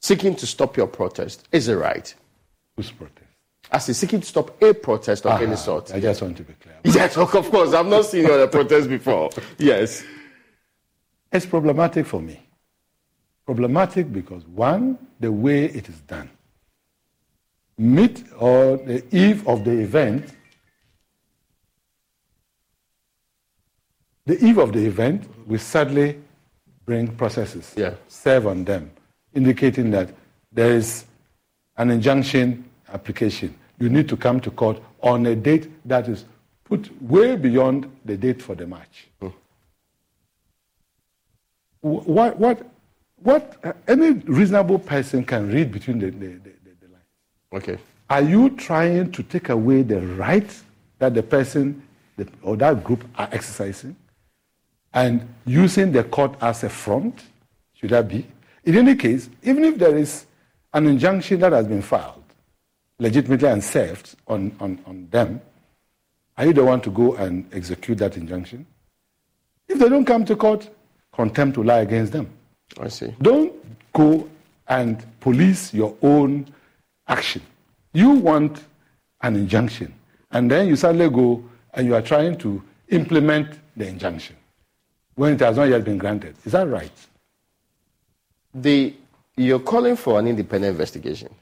[0.00, 2.14] seeking to stop your protest is it right?
[2.76, 3.26] Whose protest?
[3.72, 5.92] As in seeking to stop a protest of Ah, any sort.
[5.92, 6.76] I just want to be clear.
[6.84, 7.74] Yes, of course.
[7.74, 9.30] I've not seen you on a protest before.
[9.58, 10.04] Yes.
[11.32, 12.40] It's problematic for me.
[13.44, 16.30] Problematic because, one, the way it is done.
[17.76, 20.32] Meet or the eve of the event,
[24.26, 26.18] the eve of the event, we sadly
[26.86, 27.94] bring processes, Yeah.
[28.08, 28.90] serve on them,
[29.34, 30.14] indicating that
[30.52, 31.04] there is
[31.76, 33.54] an injunction application.
[33.80, 36.24] You need to come to court on a date that is
[36.64, 39.08] put way beyond the date for the match.
[39.20, 39.32] Wh-
[41.82, 42.66] What, what,
[43.16, 46.53] what uh, any reasonable person can read between the, the, the, the, the lines.
[47.54, 47.78] Okay.
[48.10, 50.62] Are you trying to take away the right
[50.98, 51.82] that the person
[52.16, 53.96] the, or that group are exercising
[54.92, 57.22] and using the court as a front?
[57.74, 58.26] Should that be?
[58.64, 60.26] In any case, even if there is
[60.72, 62.22] an injunction that has been filed
[62.98, 65.40] legitimately and served on, on, on them,
[66.36, 68.66] are you the one to go and execute that injunction?
[69.68, 70.68] If they don't come to court,
[71.12, 72.30] contempt will lie against them.
[72.80, 73.14] I see.
[73.22, 73.52] Don't
[73.92, 74.28] go
[74.66, 76.46] and police your own
[77.06, 77.42] action.
[77.92, 78.62] You want
[79.22, 79.94] an injunction,
[80.30, 84.36] and then you suddenly go and you are trying to implement the injunction
[85.14, 86.36] when it has not yet been granted.
[86.44, 86.92] Is that right?
[88.54, 88.94] The,
[89.36, 91.34] you're calling for an independent investigation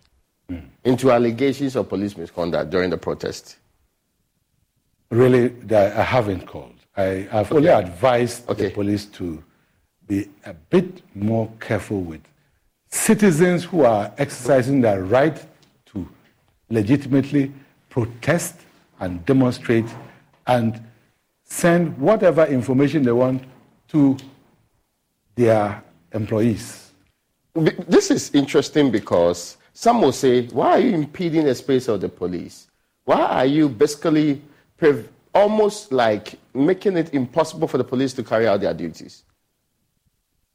[0.48, 0.59] hmm.
[0.85, 3.57] into allegations of police misconduct during the protest.
[5.11, 6.75] Really, I haven't called.
[6.96, 8.68] I have only advised Okay.
[8.68, 9.42] the police to
[10.07, 12.20] be a bit more careful with
[12.88, 15.44] citizens who are exercising their right
[16.73, 17.53] legitimately
[17.91, 18.57] protest
[19.01, 19.85] and demonstrate
[20.47, 20.83] and
[21.45, 23.45] send whatever information they want
[23.89, 24.17] to
[25.35, 25.83] their
[26.13, 26.91] employees.
[27.55, 32.09] This is interesting because some will say, why are you impeding the space of the
[32.09, 32.69] police?
[33.05, 34.41] Why are you basically
[34.81, 39.25] prev- almost like making it impossible for the police to carry out their duties?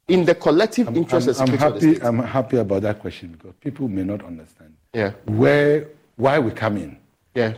[0.07, 2.01] In the collective interest I'm, and I'm the happy.
[2.01, 5.11] I'm happy about that question because people may not understand Yeah.
[5.25, 6.97] where, why we come in.
[7.33, 7.53] Yeah.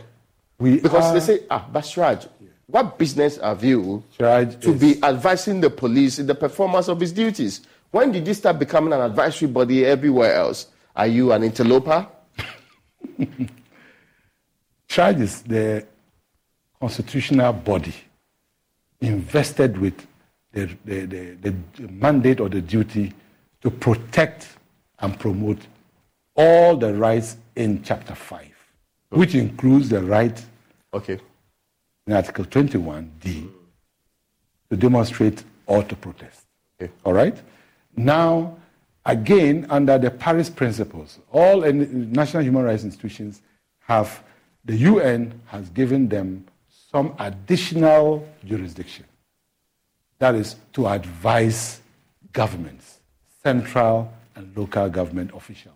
[0.58, 2.28] We Because are- they say, ah, Basraj,
[2.66, 7.02] what business have you CHRAJ to is- be advising the police in the performance of
[7.02, 7.62] its duties?
[7.90, 10.66] When did you start becoming an advisory body everywhere else?
[10.94, 12.06] Are you an interloper?
[14.88, 15.86] CHRAJ is the
[16.80, 17.94] constitutional body
[19.00, 20.06] invested with
[20.52, 23.12] the, the, the, the, mandate or the duty
[23.62, 24.48] to protect
[24.98, 25.58] and promote
[26.36, 28.50] all the rights in Chapter 5, okay.
[29.10, 30.42] which includes the right
[30.94, 31.20] okay.
[32.06, 33.50] in Article 21D
[34.70, 36.46] to demonstrate or to protest.
[36.80, 36.90] Okay.
[37.04, 37.36] All right?
[37.94, 38.56] Now,
[39.04, 43.42] again, under the Paris Principles, all national human rights institutions
[43.80, 44.22] have,
[44.64, 46.46] the UN has given them
[46.90, 49.04] some additional jurisdiction.
[50.18, 51.82] That is to advise
[52.32, 53.00] governments,
[53.42, 55.74] central and local government officials,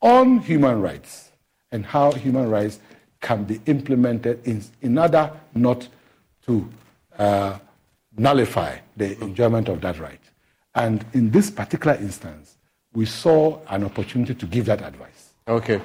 [0.00, 1.30] on human rights
[1.72, 2.80] and how human rights
[3.20, 5.88] can be implemented in, in order not
[6.46, 6.68] to
[7.18, 7.58] uh,
[8.16, 10.20] nullify the enjoyment of that right.
[10.74, 12.56] And in this particular instance,
[12.92, 15.30] we saw an opportunity to give that advice.
[15.48, 15.80] Okay.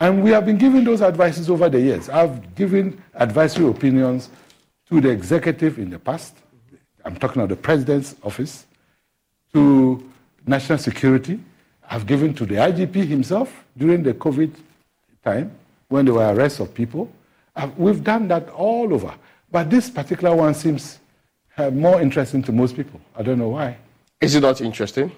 [0.00, 2.08] And we have been giving those advices over the years.
[2.08, 4.30] I've given advisory opinions
[4.88, 6.36] to the executive in the past.
[7.04, 8.66] I'm talking of the president's office,
[9.52, 10.10] to
[10.46, 11.40] national security.
[11.90, 14.52] I've given to the IGP himself during the COVID
[15.24, 15.52] time
[15.88, 17.10] when there were arrests of people.
[17.76, 19.14] we've done that all over.
[19.50, 20.98] But this particular one seems
[21.56, 23.00] uh, more interesting to most people.
[23.16, 23.78] I don't know why.
[24.20, 25.10] Is it not interesting?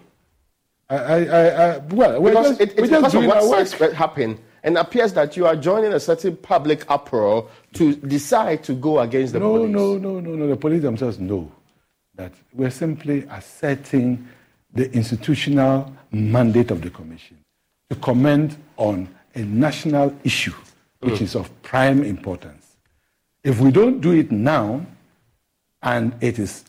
[0.88, 5.46] I, I, I well, because just, it, it's of what happened and appears that you
[5.46, 9.72] are joining a certain public uproar to decide to go against the no, police.
[9.72, 10.46] No, no, no, no.
[10.48, 11.50] The police themselves know
[12.16, 14.28] that we're simply asserting
[14.72, 17.38] the institutional mandate of the commission
[17.88, 20.55] to comment on a national issue
[21.01, 21.23] which mm.
[21.23, 22.77] is of prime importance.
[23.42, 24.85] If we don't do it now
[25.83, 26.64] and it is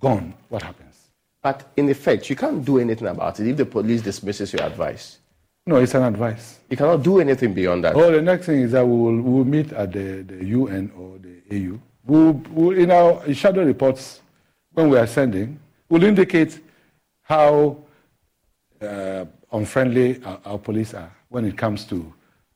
[0.00, 0.96] gone, what happens?
[1.42, 5.18] But in effect, you can't do anything about it if the police dismisses your advice.
[5.66, 6.58] No, it's an advice.
[6.70, 7.94] You cannot do anything beyond that.
[7.94, 10.90] Oh, the next thing is that we will, we will meet at the, the UN
[10.98, 11.78] or the AU.
[12.06, 14.22] We'll, we'll, in our shadow reports,
[14.72, 16.60] when we are sending, we'll indicate
[17.22, 17.76] how
[18.80, 22.12] uh, unfriendly our, our, police are when it comes to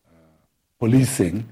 [0.06, 0.10] uh,
[0.78, 1.46] policing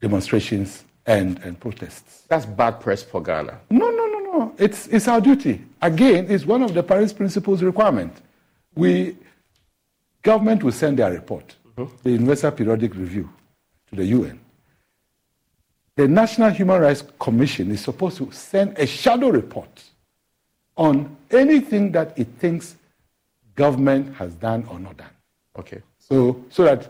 [0.00, 2.24] demonstrations and, and protests.
[2.28, 3.60] That's bad press for Ghana.
[3.70, 4.54] No, no, no, no.
[4.58, 5.64] It's, it's our duty.
[5.82, 8.16] Again, it's one of the Paris Principles requirement.
[8.74, 9.16] We
[10.22, 11.96] Government will send their report, mm-hmm.
[12.02, 13.30] the Universal Periodic Review,
[13.88, 14.38] to the UN.
[15.96, 19.82] The National Human Rights Commission is supposed to send a shadow report
[20.76, 22.76] on anything that it thinks
[23.64, 25.14] government has done or not done.
[25.60, 25.80] Okay.
[25.98, 26.16] So,
[26.50, 26.80] so that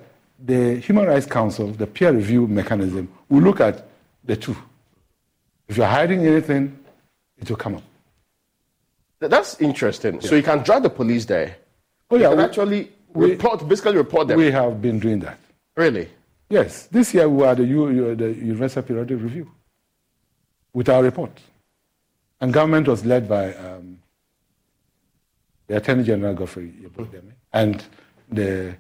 [0.51, 3.77] the Human Rights Council, the peer review mechanism, will look at
[4.25, 4.57] the two.
[5.69, 6.65] If you're hiding anything,
[7.41, 7.83] it will come up.
[9.19, 10.15] That's interesting.
[10.15, 10.29] Yeah.
[10.29, 11.57] So you can drag the police there.
[12.11, 14.39] Oh yeah, you can we, actually we, report, basically report them.
[14.39, 15.39] We have been doing that.
[15.77, 16.09] Really?
[16.49, 16.87] Yes.
[16.87, 19.51] This year we at the, U, the Universal Periodic Review
[20.73, 21.33] with our report.
[22.41, 23.99] And government was led by um,
[25.71, 27.85] the Attorney General Godfred Yeboah-Dame and
[28.29, 28.75] the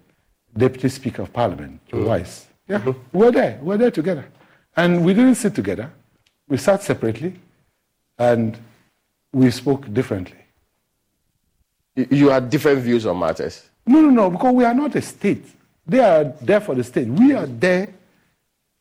[0.57, 2.07] Deputy Speaker of Parliament, Joe mm.
[2.07, 2.49] Wise.
[2.67, 3.17] Yeah, mm-hmm.
[3.17, 3.59] we were there.
[3.63, 4.25] We were there together.
[4.77, 5.89] And we didn't sit together.
[6.49, 7.35] We sat separately
[8.19, 8.59] and
[9.33, 10.39] we spoke differently.
[11.95, 13.71] You had different views on matters?
[13.87, 15.45] No, no, no, because we are not a state.
[15.87, 17.07] They are there for the state.
[17.07, 17.89] We are there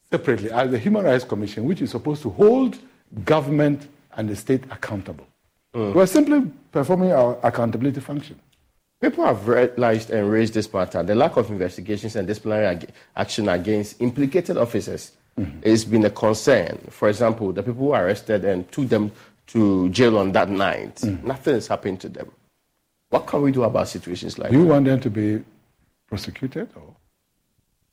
[0.09, 2.79] separately as the Human Rights Commission, which is supposed to hold
[3.23, 5.27] government and the state accountable.
[5.75, 5.93] Mm.
[5.93, 8.39] We are simply performing our accountability function.
[9.01, 11.01] People have realized and raised this matter.
[11.03, 12.79] The lack of investigations and disciplinary
[13.15, 15.61] action against implicated officers mm-hmm.
[15.61, 16.77] has been a concern.
[16.89, 19.11] For example, the people who were arrested and took them
[19.47, 21.23] to jail on that night, mm.
[21.23, 22.29] nothing has happened to them.
[23.09, 24.57] What can we do about situations like that?
[24.57, 25.43] Do you want them to be
[26.07, 26.69] prosecuted?
[26.75, 26.95] Or?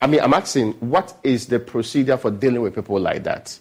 [0.01, 3.57] I mean, I'm asking, what is the procedure for dealing with people like that?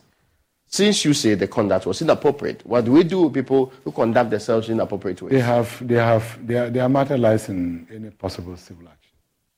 [0.68, 4.30] Since you say the conduct was inappropriate, what do we do with people who conduct
[4.30, 5.32] themselves in inappropriate ways?
[5.32, 9.12] They have, they have, they are, they are martyrized in any possible civil action.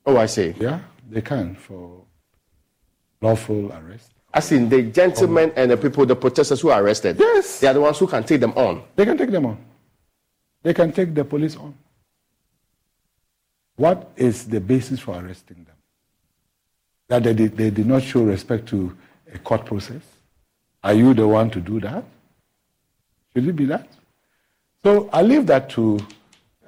[0.05, 0.55] Oh, I see.
[0.61, 2.03] Yeah, they can for
[3.21, 4.13] lawful arrest.
[4.33, 7.17] As in the gentlemen and the people, the protesters who are arrested.
[7.19, 7.61] Yes.
[7.61, 8.83] They are the ones who can take them on.
[8.95, 9.59] They can take them on.
[10.63, 11.75] They can take the police on.
[13.77, 15.77] What is the basis for arresting them?
[17.09, 18.95] That they did, they did not show respect to
[19.33, 20.03] a court process?
[20.83, 22.05] Are you the one to do that?
[23.35, 23.89] Should it be that?
[24.85, 25.99] So I leave that to,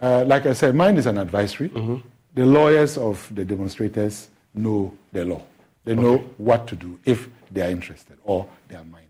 [0.03, 1.69] uh, like I said, mine is an advisory.
[1.69, 1.97] Mm-hmm.
[2.35, 5.43] The lawyers of the demonstrators know the law.
[5.85, 6.25] They know okay.
[6.39, 9.07] what to do if they are interested or they are minded.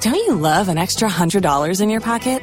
[0.00, 2.42] Don't you love an extra $100 in your pocket?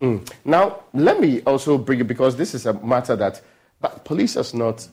[0.00, 0.30] Mm.
[0.44, 3.40] Now, let me also bring it because this is a matter that
[3.80, 4.86] but police has not,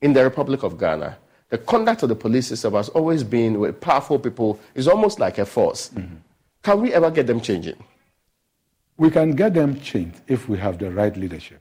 [0.00, 1.16] in the Republic of Ghana,
[1.48, 5.38] the conduct of the police system has always been with powerful people, is almost like
[5.38, 5.90] a force.
[5.90, 6.16] Mm-hmm.
[6.62, 7.82] Can we ever get them changing?
[8.96, 11.60] We can get them changed if we have the right leadership.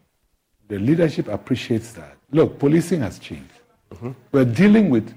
[0.68, 2.16] The leadership appreciates that.
[2.32, 3.52] Look, policing has changed.
[3.92, 4.12] Mm-hmm.
[4.32, 5.14] We're dealing with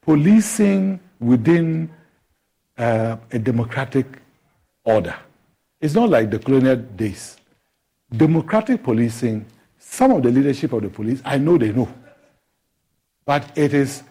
[0.00, 1.90] policing within
[2.78, 4.06] uh, a democratic
[4.84, 5.14] order.
[5.86, 7.36] It's not like the colonial days.
[8.10, 9.46] Democratic policing,
[9.78, 11.88] some of the leadership of the police, I know they know.
[13.24, 14.02] But it is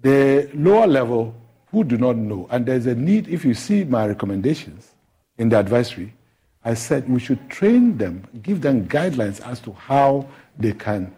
[0.00, 1.34] the lower level
[1.70, 2.48] who do not know.
[2.50, 4.92] And there's a need, if you see my recommendations
[5.36, 6.14] in the advisory,
[6.64, 10.26] I said we should train them, give them guidelines as to how
[10.58, 11.14] they can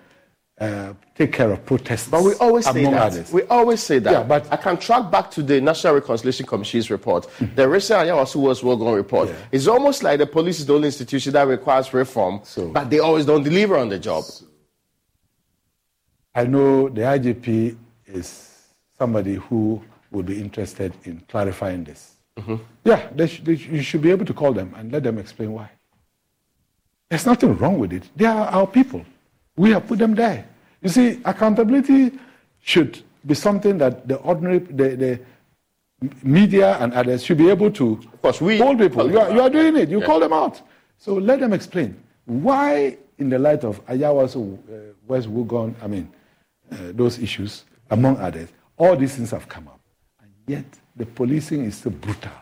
[0.58, 2.08] uh, take care of protests.
[2.08, 3.12] But we always say that.
[3.12, 3.32] Others.
[3.32, 4.10] We always say that.
[4.10, 7.54] Yeah, but I can track back to the National Reconciliation Commission's report, mm-hmm.
[7.54, 9.28] the recent Ayawaso West Wuogon report.
[9.28, 9.36] Yeah.
[9.52, 13.00] It's almost like the police is the only institution that requires reform, so, but they
[13.00, 14.24] always don't deliver on the job.
[16.34, 17.76] I know the IGP
[18.06, 18.62] is
[18.98, 22.14] somebody who would be interested in clarifying this.
[22.38, 22.56] Mm-hmm.
[22.84, 25.18] Yeah, they sh- they sh- you should be able to call them and let them
[25.18, 25.70] explain why.
[27.08, 28.04] There's nothing wrong with it.
[28.16, 29.04] They are our people.
[29.56, 30.46] We have put them there.
[30.82, 32.12] You see, accountability
[32.60, 35.20] should be something that the ordinary, the, the
[36.22, 39.10] media and others should be able to of course, we hold people.
[39.10, 39.88] You are, you are, doing it.
[39.88, 40.06] You yeah.
[40.06, 40.60] call them out.
[40.98, 46.12] So let them explain why, in the light of Ayawaso uh, West Wuogon, I mean,
[46.70, 49.80] uh, those issues, among others, all these things have come up.
[50.20, 50.64] And yet,
[50.96, 52.32] the policing is still brutal.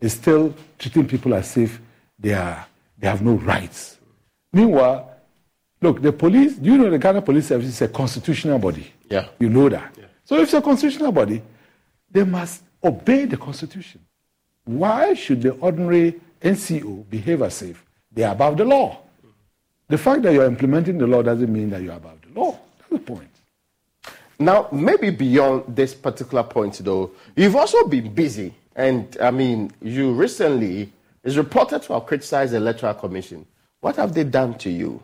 [0.00, 1.80] It's still treating people as if
[2.18, 2.66] they, are,
[2.98, 3.98] they have no rights.
[4.52, 5.13] Meanwhile,
[5.84, 8.90] Look, the police, do you know the Ghana Police Service is a constitutional body?
[9.10, 9.28] Yeah.
[9.38, 9.94] You know that.
[9.98, 10.06] Yeah.
[10.24, 11.42] So if it's a constitutional body,
[12.10, 14.00] they must obey the Constitution.
[14.64, 18.98] Why should the ordinary NCO behave as if they are above the law?
[19.88, 22.58] The fact that you're implementing the law doesn't mean that you're above the law.
[22.78, 23.28] That's the point.
[24.38, 28.54] Now, maybe beyond this particular point, though, you've also been busy.
[28.74, 30.90] And I mean, you recently
[31.22, 33.44] is reported to have criticized the Electoral Commission.
[33.80, 35.02] What have they done to you?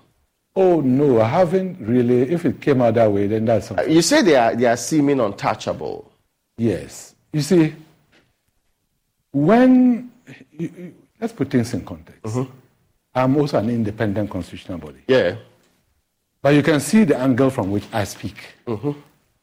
[0.56, 2.22] Oh no, I haven't really.
[2.22, 3.90] If it came out that way, then that's something.
[3.90, 6.10] You say they are they are seeming untouchable.
[6.58, 7.14] Yes.
[7.32, 7.74] You see,
[9.32, 10.10] when
[10.52, 12.22] you, you, let's put things in context.
[12.22, 12.52] Mm-hmm.
[13.14, 15.00] I'm also an independent constitutional body.
[15.08, 15.36] Yeah.
[16.42, 18.54] But you can see the angle from which I speak.
[18.66, 18.92] Mm-hmm.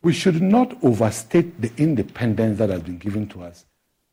[0.02, 3.66] We should not overstate the independence that has been given to us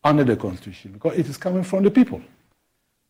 [0.02, 2.20] under the Constitution because it is coming from the people.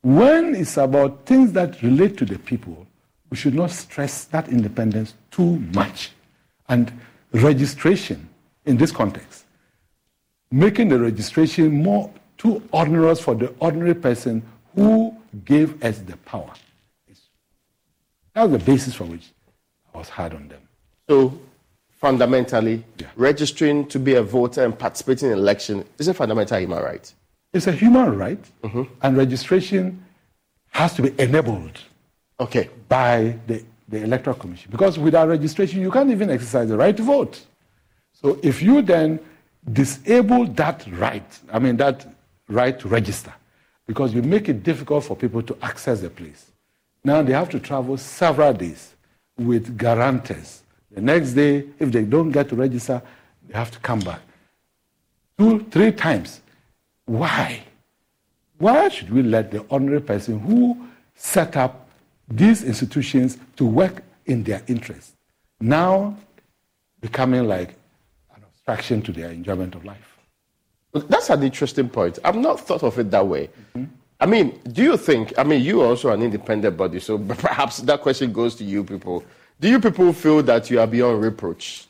[0.02, 2.86] When it's about things that relate to the people,
[3.34, 6.12] we should not stress that independence too much.
[6.68, 6.92] And
[7.32, 8.28] registration
[8.64, 9.46] in this context,
[10.52, 14.40] making the registration more too onerous for the ordinary person
[14.76, 16.52] who gave us the power.
[18.34, 19.32] That was the basis for which
[19.92, 20.60] I was hard on them.
[21.08, 21.36] So,
[21.90, 23.08] fundamentally, yeah.
[23.16, 27.12] registering to be a voter and participating in election is a fundamental human right.
[27.52, 28.84] It's a human right, mm-hmm.
[29.02, 30.04] and registration
[30.70, 31.80] has to be enabled
[32.40, 32.70] okay.
[32.88, 34.70] by the, the Electoral Commission.
[34.70, 37.44] Because without registration, you can't even exercise the right to vote.
[38.12, 39.20] So if you then
[39.72, 42.06] disable that right, I mean, that
[42.48, 43.32] right to register,
[43.86, 46.50] because you make it difficult for people to access the place.
[47.04, 48.94] Now they have to travel several days
[49.36, 50.62] with guarantors.
[50.90, 53.02] The next day, if they don't get to register,
[53.46, 54.20] they have to come back.
[55.38, 56.40] Two, three times.
[57.06, 57.64] Why?
[58.58, 61.83] Why should we let the ordinary person who set up
[62.28, 65.14] these institutions to work in their interest.
[65.60, 66.16] Now
[67.00, 67.74] becoming like
[68.34, 70.18] an obstruction to their enjoyment of life.
[70.92, 72.18] That's an interesting point.
[72.24, 73.50] I've not thought of it that way.
[73.74, 73.84] Mm-hmm.
[74.20, 77.78] I mean, do you think, I mean, you are also an independent body, so perhaps
[77.78, 79.24] that question goes to you people.
[79.60, 81.86] Do you people feel that you are beyond reproach?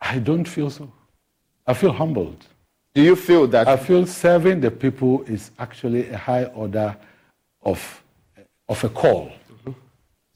[0.00, 0.90] I don't feel so.
[1.66, 2.44] I feel humbled.
[2.94, 3.68] Do you feel that?
[3.68, 6.96] I feel serving the people is actually a high order
[7.62, 8.02] of,
[8.68, 9.32] of a call.
[9.50, 9.72] Mm-hmm.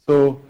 [0.07, 0.41] So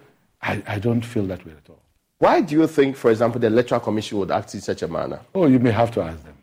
[0.40, 1.80] I, I don't feel that way at all.
[2.18, 5.20] Why do you think, for example, the Electoral Commission would act in such a manner?
[5.34, 6.36] Oh, you may have to ask them.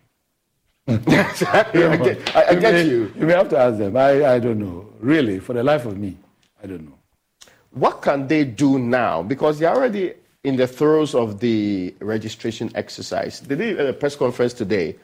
[0.89, 3.13] I get, I, I you, get may, you.
[3.17, 3.95] You may have to ask them.
[3.95, 4.89] I, I don't know.
[4.99, 6.17] Really, for the life of me,
[6.61, 6.97] I don't know.
[7.71, 9.21] What can they do now?
[9.21, 10.13] Because they're already
[10.43, 13.39] in the throes of the registration exercise.
[13.41, 14.95] They did a press conference today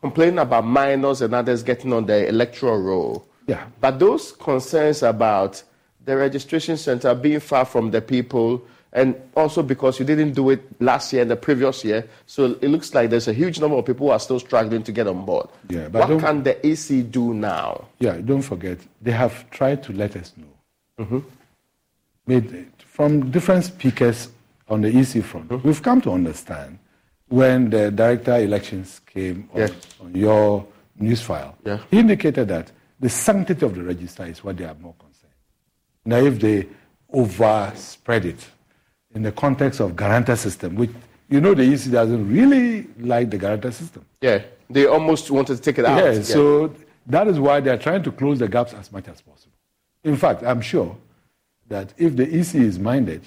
[0.00, 3.26] complaining about minors and others getting on the electoral roll.
[3.46, 3.66] Yeah.
[3.80, 5.62] But those concerns about
[6.04, 10.62] the registration center being far from the people, and also because you didn't do it
[10.80, 13.84] last year and the previous year, so it looks like there's a huge number of
[13.84, 15.48] people who are still struggling to get on board.
[15.68, 17.88] Yeah, but what can the EC do now?
[17.98, 21.04] Yeah, don't forget, they have tried to let us know.
[21.04, 21.18] Mm-hmm.
[22.26, 24.28] Made, from different speakers
[24.68, 25.66] on the EC front, mm-hmm.
[25.66, 26.78] we've come to understand
[27.28, 29.70] when the director elections came on,
[30.00, 30.66] on your
[30.98, 31.78] news file, yeah.
[31.90, 32.70] he indicated that
[33.00, 35.32] the sanctity of the register is what they are more concerned.
[36.04, 36.68] Now, if they
[37.12, 38.46] overspread it
[39.14, 40.90] in the context of guarantor system, which
[41.28, 44.04] you know the EC doesn't really like the guarantor system.
[44.20, 46.04] Yeah, they almost wanted to take it out.
[46.04, 46.74] Yeah, yeah, so
[47.06, 49.52] that is why they are trying to close the gaps as much as possible.
[50.02, 50.96] In fact, I'm sure
[51.68, 53.22] that if the EC is minded,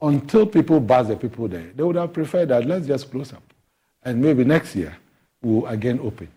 [0.00, 3.42] until people buzz the people there, they would have preferred that let's just close up.
[4.02, 4.96] And maybe next year
[5.40, 6.28] we'll again open.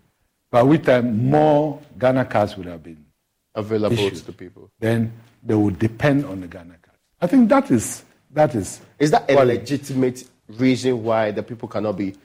[0.57, 3.05] By which time uh, more Ghana cards would have been
[3.53, 4.25] available issued.
[4.25, 4.71] to people.
[4.79, 6.97] Then they would depend on the Ghana cards.
[7.21, 11.95] I think that is that is Is that a legitimate reason why the people cannot
[11.95, 12.15] be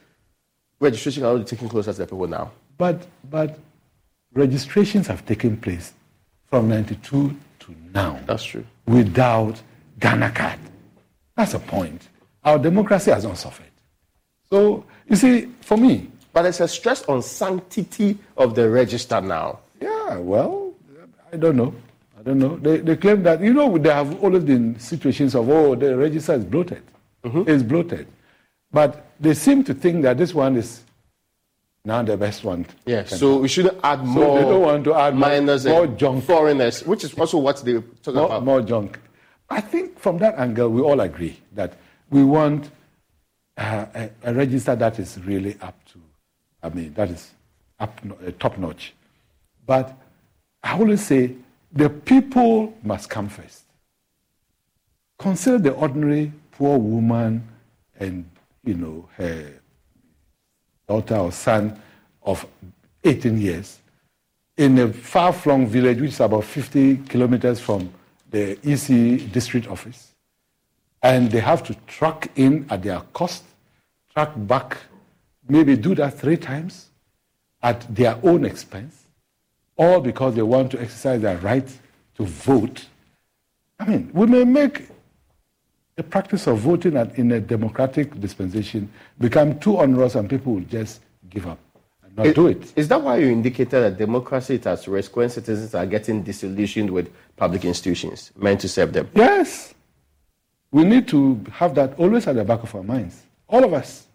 [0.81, 2.53] registration cannot be taken closer to the people now?
[2.79, 3.59] But but
[4.33, 5.93] registrations have taken place
[6.47, 8.19] from ninety two to now.
[8.25, 8.65] That's true.
[8.87, 9.61] Without
[10.01, 10.59] Ghana card.
[11.37, 12.09] That's a point.
[12.43, 13.67] Our democracy has not suffered.
[14.49, 16.09] So, you see, for me.
[16.33, 19.61] But there's a stress on sanctity of the register now.
[19.81, 20.73] Yeah, well,
[21.33, 21.75] I don't know.
[22.19, 22.57] I don't know.
[22.57, 26.35] They, they claim that, you know, there have always been situations of, oh, the register
[26.35, 26.83] is bloated.
[27.25, 27.51] Mm-hmm.
[27.51, 28.07] It's bloated.
[28.73, 30.83] But they seem to think that this one is
[31.85, 32.65] now the best one.
[32.87, 34.39] Yeah, so we shouldn't add so more.
[34.39, 36.25] They don't want to add minors more, more junk.
[36.25, 38.45] Foreigners, which is also what they talk more, about.
[38.45, 38.99] More junk.
[39.51, 41.75] I think from that angle, we all agree that
[42.09, 42.71] we want
[43.57, 46.01] uh, a, a, register that is really up to,
[46.63, 47.33] I mean, that is
[47.81, 48.95] up, uh, top notch.
[49.67, 49.97] But
[50.63, 51.35] I always say
[51.73, 53.65] the people must come first.
[55.19, 57.47] Consider the ordinary poor woman
[57.99, 58.29] and,
[58.65, 59.53] you know, her
[60.89, 61.81] daughter or son
[62.23, 62.47] of
[63.05, 63.79] 18 years
[64.57, 67.93] in a far flung village, which is about 50 kilometers from
[68.31, 70.13] the EC district office,
[71.03, 73.45] and they have to truck in at their cost,
[74.15, 74.77] truck back,
[75.53, 76.89] maybe do that three times
[77.63, 79.05] at their own expense,
[79.77, 81.69] all because they want to exercise their right
[82.17, 82.87] to vote.
[83.79, 84.89] I mean, we may make
[85.97, 91.03] the practice of voting in a democratic dispensation become too onerous and people will just
[91.29, 91.59] give up
[92.03, 92.73] and not it, do it.
[92.75, 96.91] Is that why you indicated that democracy is at risk when citizens are getting disillusioned
[96.91, 99.11] with public institutions meant to serve them?
[99.15, 99.75] Yes.
[100.71, 103.23] We need to have that always at the back of our minds.
[103.47, 104.07] All of us.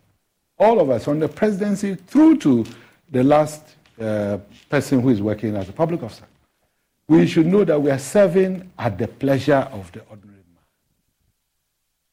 [0.59, 2.65] All of us, from the presidency through to
[3.11, 3.63] the last
[3.99, 4.37] uh,
[4.69, 6.25] person who is working as a public officer.
[7.07, 10.63] We should know that we are serving at the pleasure of the ordinary man.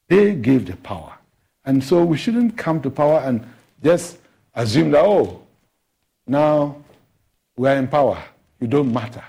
[0.09, 1.15] They gave the power.
[1.65, 3.45] And so we shouldn't come to power and
[3.83, 4.19] just
[4.55, 5.43] assume that, oh,
[6.27, 6.77] now
[7.57, 8.23] we are in power.
[8.61, 9.25] You don't matter.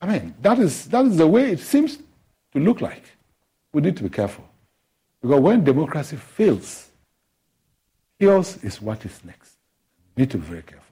[0.00, 1.98] I mean, that is, that is the way it seems
[2.52, 3.02] to look like.
[3.72, 4.48] We need to be careful.
[5.20, 6.89] Because when democracy fails,
[8.20, 9.56] chaos is what is next.
[10.14, 10.86] We need to be very careful.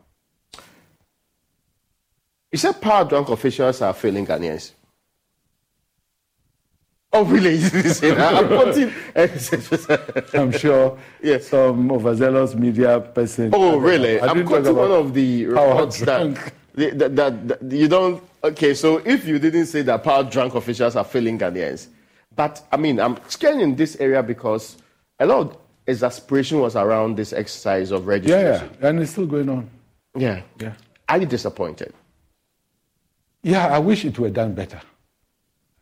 [2.51, 4.72] You said power drunk officials are failing Ghanaians.
[7.12, 7.57] Oh, really?
[7.57, 10.31] You didn't say that.
[10.35, 11.49] I'm, sure yes.
[11.49, 13.51] some overzealous media person.
[13.55, 14.20] Oh, really?
[14.20, 19.26] I'm quoting one of the reports that, that, that, that you don't Okay, so if
[19.26, 21.89] you didn't say that power drunk officials are failing Ghanaians,
[22.37, 24.76] but I mean, I'm scared in this area because
[25.18, 28.68] a lot exasperation was around this exercise of registration.
[28.68, 29.68] Yeah, yeah, and it's still going on.
[30.16, 30.74] Yeah, yeah.
[31.09, 31.93] Are you disappointed?
[33.43, 34.80] Yeah, I wish it were done better.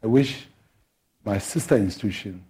[0.02, 0.46] I wish
[1.24, 2.42] my sister institution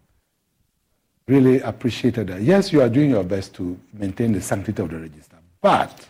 [1.26, 2.42] really appreciated that.
[2.42, 6.06] Yes, you are doing your best to maintain the sanctity of the register, but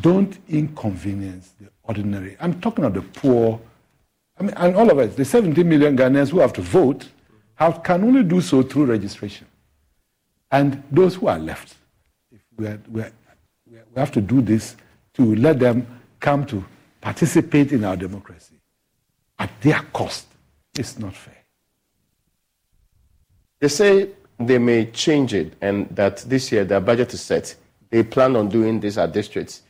[0.00, 2.36] don't inconvenience the ordinary.
[2.40, 3.60] I'm talking of the poor
[4.38, 7.08] I mean, and all of us, the 17 million Ghanaians who have to vote,
[7.54, 9.46] have, can only do so through registration.
[10.52, 11.74] And those who are left,
[12.56, 13.12] we, are, we, are,
[13.70, 14.76] we have to do this
[15.14, 15.86] to let them
[16.20, 16.62] come to
[17.00, 18.54] participate in our democracy
[19.38, 20.26] at their cost.
[20.78, 21.36] It's not fair.
[23.60, 27.54] They say they may change it and that this year their budget is set.
[27.90, 29.62] They plan on doing this at districts.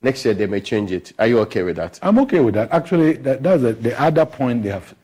[0.00, 1.12] Next year they may change it.
[1.18, 1.98] Are you okay with that?
[2.02, 2.72] I'm okay with that.
[2.72, 4.94] Actually, that, that's a, the other point they have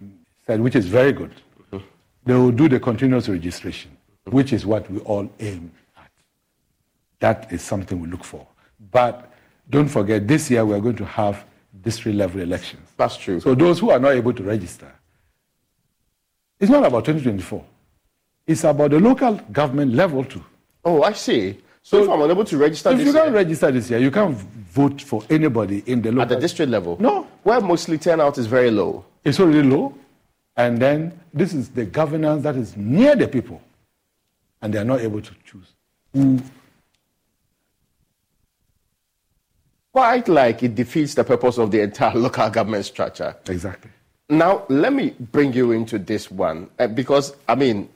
[0.47, 1.33] said, which is very good.
[1.73, 1.85] Mm-hmm.
[2.25, 3.98] They will do the continuous registration.
[4.33, 6.11] Which is what we all aim at.
[7.21, 8.47] That is something we look for.
[8.91, 9.33] But
[9.71, 11.45] don't forget, this year we are going to have
[11.83, 12.89] district level elections.
[12.97, 13.41] That's true.
[13.41, 14.93] So those who are not able to register,
[16.59, 17.65] it's not about 2024.
[18.47, 20.45] It's about the local government level too.
[20.85, 21.61] Oh, I see.
[21.83, 24.37] So, so if I'm unable to register if you can't register this year, you can't
[24.37, 26.23] vote for anybody in the local.
[26.23, 26.97] At the district level?
[27.01, 27.27] No.
[27.43, 29.05] Where mostly turnout is very low.
[29.25, 29.95] It's already low.
[30.57, 33.63] And then this is the governance that is near the people.
[34.61, 35.73] And they are not able to choose
[36.13, 36.41] who.
[39.93, 43.35] Quite like it defeats the purpose of the entire local government structure.
[43.49, 43.91] Exactly.
[44.29, 46.69] Now, let me bring you into this one.
[46.79, 47.89] Uh, because, I mean,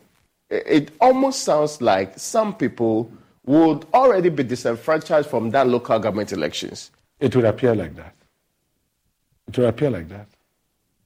[0.48, 3.10] it almost sounds like some people
[3.44, 6.90] would already be disenfranchised from that local government elections.
[7.20, 8.14] It would appear like that.
[9.48, 10.28] It would appear like that.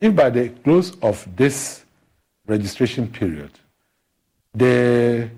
[0.01, 1.85] If by the close of this
[2.47, 3.51] registration period,
[4.55, 5.31] the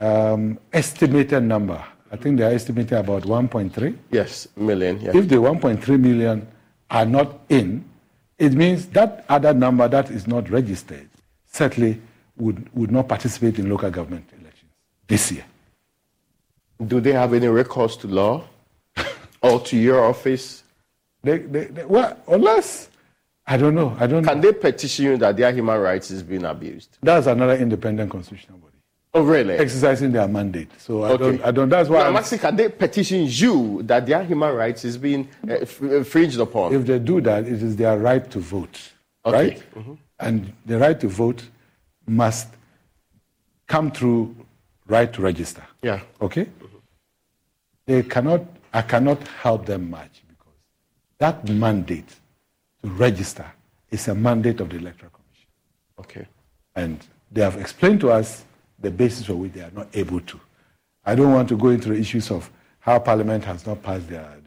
[0.00, 3.96] um, estimated number, I think they are estimating about 1.3.
[4.10, 4.96] Yes, million.
[5.06, 6.46] If the 1.3 million
[6.90, 7.84] are not in,
[8.38, 11.08] it means that other number that is not registered
[11.46, 12.00] certainly
[12.36, 14.70] would, would not participate in local government elections
[15.06, 15.44] this year.
[16.84, 18.44] Do they have any recourse to law
[19.42, 20.62] or to your office?
[21.22, 22.88] They, they, they, well, unless,
[23.46, 23.94] I don't know.
[24.00, 24.50] I don't Can know.
[24.50, 26.96] they petition you that their human rights is being abused?
[27.02, 28.69] That's another independent constitutional body.
[29.12, 29.54] Oh, really?
[29.54, 30.70] Exercising their mandate.
[30.78, 31.24] So I, okay.
[31.24, 31.68] don't, I don't.
[31.68, 31.98] That's why.
[31.98, 36.38] No, I'm asking, can they petition you that their human rights is being uh, infringed
[36.38, 36.72] upon?
[36.72, 38.78] If they do that, it is their right to vote.
[39.26, 39.36] Okay.
[39.36, 39.62] Right?
[39.74, 39.94] Mm-hmm.
[40.20, 41.42] And the right to vote
[42.06, 42.48] must
[43.66, 44.36] come through
[44.86, 45.64] right to register.
[45.82, 46.00] Yeah.
[46.20, 46.44] Okay?
[46.44, 46.76] Mm-hmm.
[47.86, 48.42] They cannot,
[48.72, 50.54] I cannot help them much because
[51.18, 52.08] that mandate
[52.82, 53.46] to register
[53.90, 55.48] is a mandate of the Electoral Commission.
[55.98, 56.28] Okay.
[56.76, 58.44] And they have explained to us
[58.80, 60.40] the basis for which they are not able to.
[61.04, 62.50] I don't want to go into the issues of
[62.80, 64.40] how Parliament has not passed their,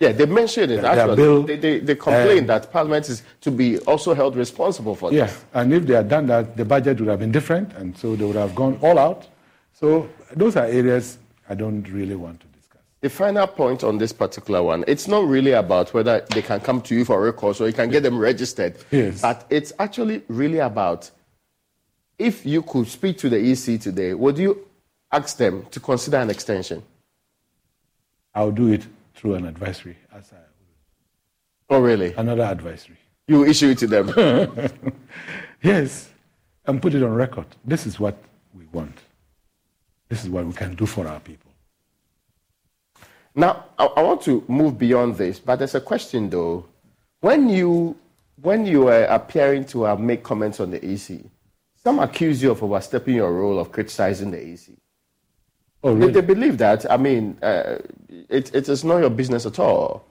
[0.00, 0.80] yeah, they mentioned it.
[0.80, 4.94] Their, bill, they, they, they complain um, that Parliament is to be also held responsible
[4.94, 5.44] for yes, this.
[5.52, 8.24] and if they had done that, the budget would have been different, and so they
[8.24, 9.28] would have gone all out.
[9.74, 11.18] So those are areas
[11.50, 12.80] I don't really want to discuss.
[13.02, 16.80] The final point on this particular one, it's not really about whether they can come
[16.82, 18.76] to you for a recourse or you can get them registered.
[18.90, 19.20] Yes.
[19.20, 21.10] But it's actually really about
[22.20, 24.68] if you could speak to the EC today, would you
[25.10, 26.82] ask them to consider an extension?
[28.34, 29.96] I'll do it through an advisory.
[30.12, 30.36] As I
[31.70, 32.12] oh, really?
[32.12, 32.98] Another advisory.
[33.26, 34.12] You issue it to them?
[35.62, 36.10] yes,
[36.66, 37.46] and put it on record.
[37.64, 38.18] This is what
[38.54, 38.96] we want.
[40.10, 41.50] This is what we can do for our people.
[43.34, 46.66] Now, I, I want to move beyond this, but there's a question though.
[47.20, 47.96] When you
[48.42, 51.20] when you were appearing to uh, make comments on the EC,
[51.82, 54.76] some accuse you of overstepping your role of criticizing the EC.
[55.82, 56.12] Oh, really?
[56.12, 56.90] They, they believe that.
[56.90, 57.78] I mean, uh,
[58.28, 60.04] it, it is not your business at all.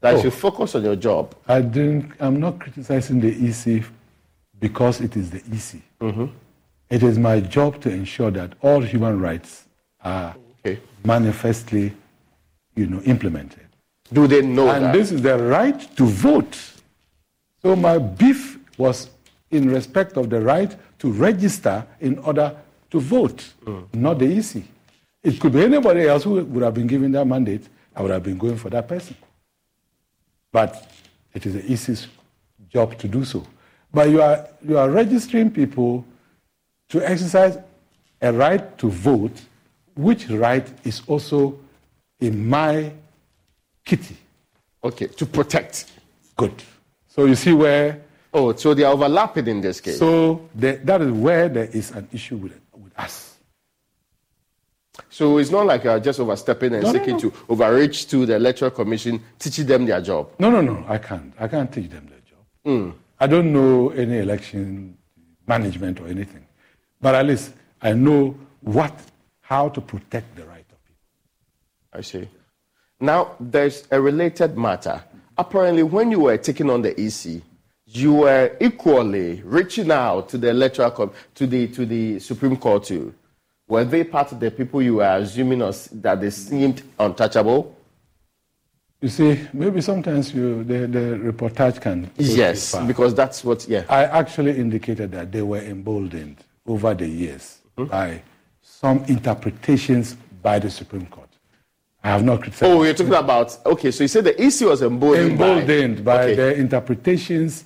[0.00, 0.24] That oh.
[0.24, 1.34] you focus on your job.
[1.48, 2.12] I didn't.
[2.20, 3.84] I'm not criticizing the EC
[4.60, 5.82] because it is the EC.
[6.00, 6.26] Mm-hmm.
[6.90, 9.64] It is my job to ensure that all human rights
[10.02, 10.78] are okay.
[11.04, 11.94] manifestly,
[12.76, 13.66] you know, implemented.
[14.12, 14.92] Do they know and that?
[14.92, 16.58] this is the right to vote.
[17.62, 19.08] So my beef was
[19.50, 22.56] in respect of the right to register in order
[22.90, 23.92] to vote, mm.
[23.92, 24.62] not the EC.
[25.22, 27.68] It could be anybody else who would have been given that mandate.
[27.94, 29.14] I would have been going for that person.
[30.50, 30.90] But
[31.34, 32.06] it is the EC's
[32.70, 33.46] job to do so.
[33.92, 36.06] But you are, you are registering people
[36.88, 37.58] to exercise
[38.22, 39.42] a right to vote,
[39.94, 41.58] which right is also
[42.18, 42.90] in my
[43.84, 44.16] kitty.
[44.82, 45.92] Okay, to protect.
[46.34, 46.54] Good.
[47.08, 48.00] So you see where.
[48.36, 49.98] Oh, so they are overlapping in this case.
[49.98, 53.36] So the, that is where there is an issue with, with us.
[55.08, 57.30] So it's not like you're just overstepping and no, seeking no, no.
[57.30, 60.30] to overreach to the electoral commission, teaching them their job.
[60.40, 60.84] No, no, no.
[60.88, 61.32] I can't.
[61.38, 62.38] I can't teach them their job.
[62.66, 62.94] Mm.
[63.20, 64.98] I don't know any election
[65.46, 66.44] management or anything,
[67.00, 68.98] but at least I know what,
[69.40, 71.04] how to protect the right of people.
[71.92, 72.28] I see.
[72.98, 75.02] Now there's a related matter.
[75.38, 77.42] Apparently, when you were taking on the EC,
[77.96, 82.84] you were equally reaching out to the electoral com- to the to the Supreme Court
[82.84, 83.14] too.
[83.68, 87.74] Were they part of the people you were assuming us that they seemed untouchable?
[89.00, 92.10] You see, maybe sometimes you, the, the reportage can.
[92.16, 93.84] Yes, because that's what, yeah.
[93.88, 97.90] I actually indicated that they were emboldened over the years mm-hmm.
[97.90, 98.22] by
[98.62, 101.28] some interpretations by the Supreme Court.
[102.02, 102.72] I have not criticized.
[102.72, 105.32] Oh, you're talking about, okay, so you said the issue was emboldened.
[105.32, 106.34] Emboldened by, by okay.
[106.34, 107.64] the interpretations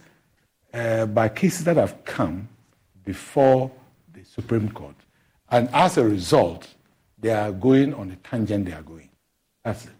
[0.72, 2.48] uh, by cases that have come
[3.04, 3.70] before
[4.12, 4.94] the Supreme Court.
[5.50, 6.68] And as a result,
[7.18, 9.08] they are going on the tangent they are going.
[9.64, 9.90] That's it.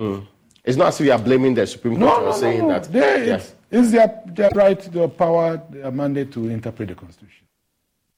[0.00, 0.26] Mm.
[0.64, 2.84] It's not as if you are blaming the Supreme Court no, no, saying no, that.
[2.84, 3.54] They, yes.
[3.70, 7.46] It's their, their right, their power, their mandate to interpret the Constitution.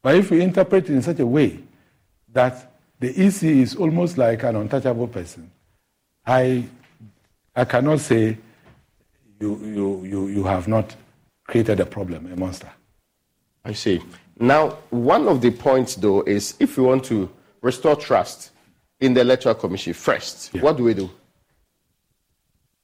[0.03, 1.61] But if we interpret it in such a way
[2.33, 5.51] that the EC is almost like an untouchable person,
[6.27, 6.65] I,
[7.55, 8.39] I cannot say
[9.41, 10.95] you, you, you, you have not
[11.51, 12.71] created a problem, a monster.
[13.65, 14.01] I see.
[14.39, 17.29] Now, one of the points, though, is if we want to
[17.61, 18.53] restore trust
[19.01, 20.63] in the Electoral Commission first, yeah.
[20.63, 21.11] what do we do?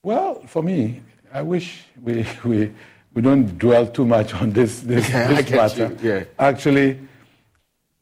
[0.02, 1.00] Well, for me,
[1.32, 2.72] I wish we, we,
[3.14, 5.96] we don't dwell too much on this, this, yeah, this matter.
[6.02, 6.24] Yeah.
[6.38, 6.98] Actually,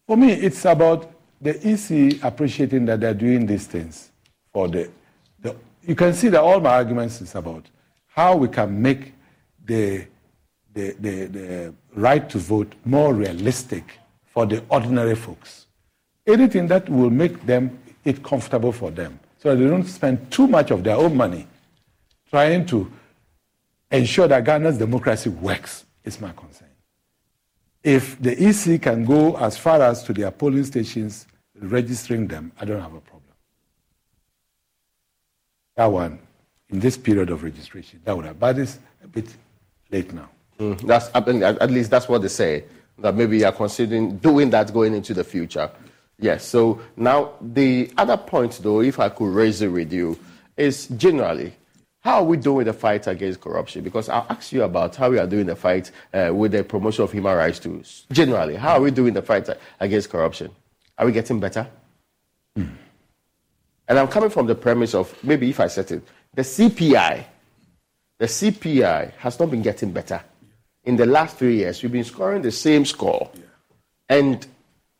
[0.07, 1.11] for me, it's about
[1.41, 4.11] the EC appreciating that they're doing these things
[4.51, 4.91] for the,
[5.41, 5.55] the.
[5.87, 7.67] You can see that all my arguments is about
[8.07, 9.13] how we can make
[9.63, 10.07] the,
[10.75, 15.67] the, the, the right to vote more realistic for the ordinary folks.
[16.27, 20.47] Anything that will make them it comfortable for them so that they don't spend too
[20.47, 21.47] much of their own money
[22.31, 22.91] trying to
[23.91, 26.69] ensure that Ghana's democracy works is my concern.
[27.83, 31.27] If the EC can go as far as to their polling stations,
[31.59, 33.23] registering them, I don't have a problem.
[35.77, 36.19] That one,
[36.71, 39.27] in this period of registration, that would have, but it's a bit
[39.91, 40.31] late now.
[40.59, 42.65] Mm, that's at least that's what they say.
[42.99, 45.71] That maybe you are considering doing that going into the future.
[46.19, 46.47] Yes.
[46.47, 50.19] So now the other point, though, if I could raise it with you,
[50.57, 51.55] is generally
[52.05, 53.83] how are we doing the fight against corruption?
[53.83, 57.03] Because I'll ask you about how we are doing the fight uh, with the promotion
[57.03, 58.07] of human rights tools.
[58.13, 59.49] Generally, how are we doing the fight
[59.81, 60.51] against corruption?
[60.99, 61.67] Are we getting better?
[62.55, 62.67] Hmm.
[63.89, 66.03] And I'm coming from the premise of maybe if I said it,
[66.35, 67.25] the CPI,
[68.19, 70.23] the CPI has not been getting better.
[70.85, 73.31] In the last three years, we've been scoring the same score.
[74.09, 74.47] And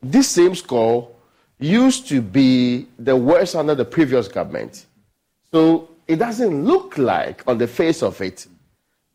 [0.03, 1.11] this same score
[1.59, 4.87] used to be the worst under the previous government.
[5.53, 8.47] So it doesn't look like on the face of it,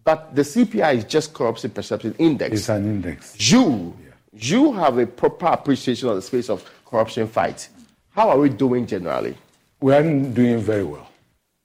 [0.03, 2.53] but the CPI is just corruption perception index.
[2.53, 3.51] It's an index.
[3.51, 4.11] You, yeah.
[4.33, 7.69] you have a proper appreciation of the space of corruption fight.
[8.11, 9.35] How are we doing generally?
[9.81, 11.09] We aren't doing very well.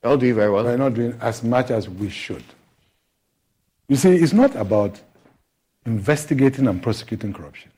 [0.03, 0.65] We're not doing very well.
[0.65, 2.45] We're not doing as much as we should.
[3.89, 5.01] You see, it's not about
[5.87, 7.71] investigating and prosecuting corruption.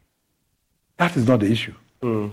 [0.97, 1.75] That is not the issue.
[2.03, 2.33] Mm.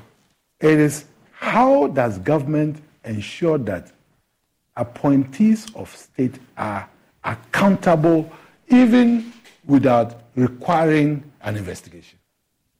[0.60, 3.92] It is how does government ensure that
[4.76, 6.88] appointees of state are
[7.24, 8.32] accountable
[8.70, 9.32] even
[9.66, 12.20] without requiring an investigation.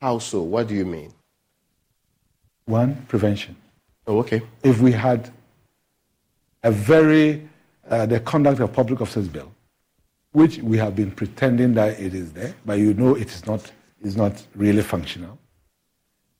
[0.02, 0.42] How so?
[0.42, 1.14] What do you mean?
[2.66, 3.56] One, prevention.
[4.08, 4.42] Oh, okay.
[4.64, 5.30] If we had
[6.64, 7.48] a very,
[7.90, 9.52] uh, the Conduct of Public Officers Bill,
[10.34, 13.72] which we have been pretending that it is there, but you know it is not,
[14.02, 15.40] is not really functional.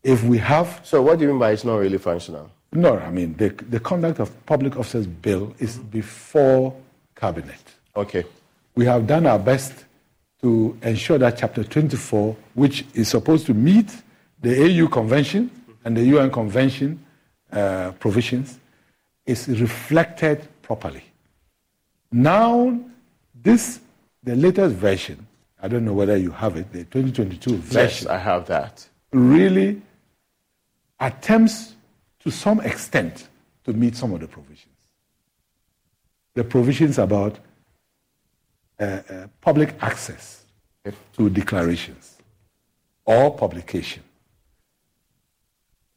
[0.04, 0.82] If we have.
[0.84, 2.52] So, what do you mean by it's not really functional?
[2.74, 6.76] No, I mean, the, the Conduct of Public Officers Bill is before
[7.16, 7.62] Cabinet.
[7.96, 8.26] Okay.
[8.76, 9.86] We have done our best
[10.42, 13.96] to ensure that Chapter 24, which is supposed to meet
[14.42, 15.52] the AU Convention
[15.86, 17.04] and the UN Convention
[17.52, 18.60] uh, provisions,
[19.26, 21.04] is reflected properly.
[22.12, 22.78] Now,
[23.42, 23.80] this,
[24.24, 25.28] the latest version,
[25.62, 27.82] I don't know whether you have it, the 2022 version.
[27.82, 28.88] Yes, I have that.
[29.12, 29.82] Really
[31.00, 31.76] attempts
[32.20, 33.28] to some extent
[33.66, 34.68] to meet some of the provisions.
[36.34, 37.38] The provisions about
[38.80, 40.44] uh, uh, public access
[41.14, 42.18] to declarations
[43.06, 44.04] or publication,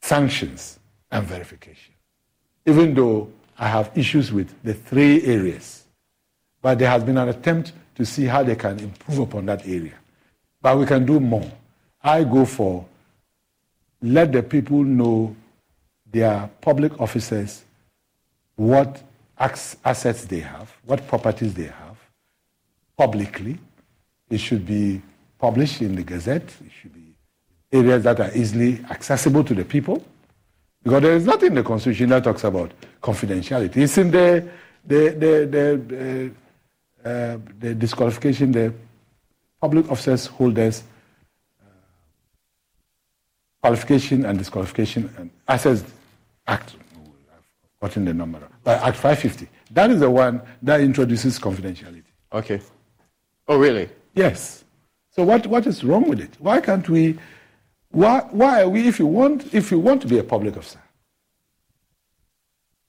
[0.03, 0.79] sanctions,
[1.11, 1.95] and verification.
[2.66, 5.85] Even though I have issues with the three areas,
[6.61, 9.95] but there has been an attempt to see how they can improve upon that area.
[10.63, 11.51] But we can do more.
[12.03, 12.87] I go for
[14.03, 15.35] let the people know
[16.11, 17.65] their public officers
[18.57, 19.03] what
[19.39, 21.97] assets they have, what properties they have,
[22.97, 23.59] publicly.
[24.31, 25.03] It should be
[25.39, 26.49] published in the Gazette.
[26.65, 27.15] It should be
[27.71, 30.03] areas that are easily accessible to the people.
[30.83, 32.73] Because there is nothing in the Constitution that talks about
[33.03, 33.77] confidentiality.
[33.79, 34.49] It's in the,
[34.87, 36.46] the, the, the, uh,
[37.07, 38.75] uh, the disqualification, the
[39.61, 40.83] Public Officers Holders
[41.61, 41.69] uh,
[43.63, 45.85] Qualification and Disqualification and Access
[46.49, 46.75] Act.
[47.33, 48.41] I've gotten the number.
[48.65, 49.49] But Act 550.
[49.71, 52.03] That is the one that introduces confidentiality.
[52.33, 52.61] Okay.
[53.47, 53.89] Oh, really?
[54.15, 54.65] Yes.
[55.11, 56.35] So what, what is wrong with it?
[56.41, 57.19] Why can't we?
[57.91, 58.89] Why, why are we?
[58.89, 60.83] If you want, if you want to be a public officer,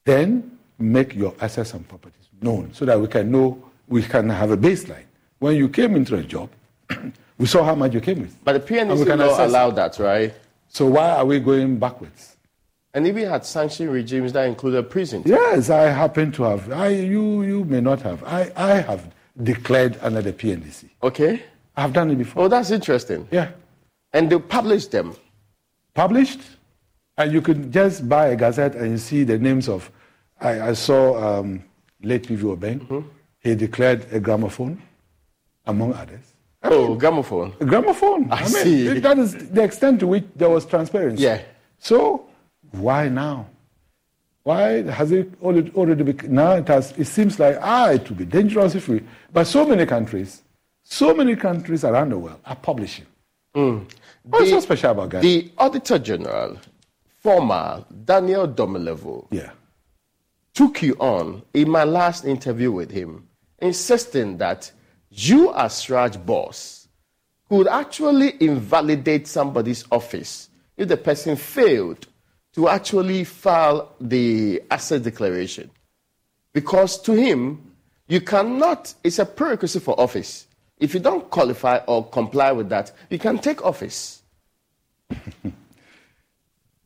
[0.06, 4.52] then make your assets and properties known so that we can know we can have
[4.52, 5.06] a baseline.
[5.40, 6.50] When you came into a job,
[7.38, 8.36] we saw how much you came with.
[8.44, 10.34] But the PNDC law allowed that, right?
[10.68, 12.36] So why are we going backwards?
[12.94, 15.22] And even had sanction regimes that included prison.
[15.26, 16.72] Yes, I happen to have.
[16.72, 18.24] I, you, you may not have.
[18.24, 19.14] I, I have
[19.44, 20.90] declared under the PNDC.
[21.04, 21.44] Okay.
[21.76, 22.46] I've done it before.
[22.46, 23.28] Oh, that's interesting.
[23.30, 23.52] Yeah.
[24.14, 25.16] And they published them.
[25.94, 26.42] Published,
[27.18, 29.92] and you could just buy a gazette and see the names of.
[30.40, 31.64] I, I saw um,
[32.04, 32.44] late P.V.
[32.44, 32.80] Obeng.
[32.80, 33.08] Mm-hmm.
[33.48, 34.82] He declared a gramophone,
[35.66, 36.26] among others.
[36.64, 37.54] Oh, gramophone.
[37.62, 38.30] A gramophone.
[38.30, 39.00] I, I mean, see.
[39.00, 41.24] That is the extent to which there was transparency.
[41.24, 41.42] Yeah.
[41.78, 42.26] So
[42.72, 43.48] why now?
[44.44, 48.18] Why has it already, already become, now it has, it seems like, ah, it would
[48.18, 50.42] be dangerous if we, but so many countries,
[50.84, 53.06] so many countries around the world are publishing.
[53.56, 53.90] Mm.
[54.24, 55.22] What's so special about Ghana?
[55.22, 56.58] The Auditor General,
[57.20, 59.52] former Daniel Domelevo, yeah.
[60.54, 63.24] took you on in my last interview with him,
[63.60, 64.72] insisting that
[65.10, 66.88] you as CHRAJ boss
[67.50, 72.08] could actually invalidate somebody's office if the person failed
[72.54, 75.70] to actually file the asset declaration.
[76.54, 77.72] Because to him,
[78.08, 80.48] you cannot, it's a prerequisite for office.
[80.80, 84.22] If you don't qualify or comply with that, you can take office.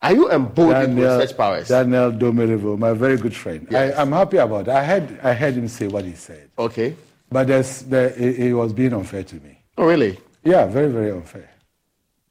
[0.02, 1.68] Are you emboldened Daniel, with such powers?
[1.68, 3.68] Daniel Domelevo, my very good friend.
[3.70, 3.96] Yes.
[3.96, 4.70] I, am happy about it.
[4.70, 6.50] I heard, I heard him say what he said.
[6.58, 6.96] Okay.
[7.30, 9.60] But there's, there, he was being unfair to me.
[9.78, 10.20] Oh, really?
[10.44, 11.50] Yeah, very, very unfair.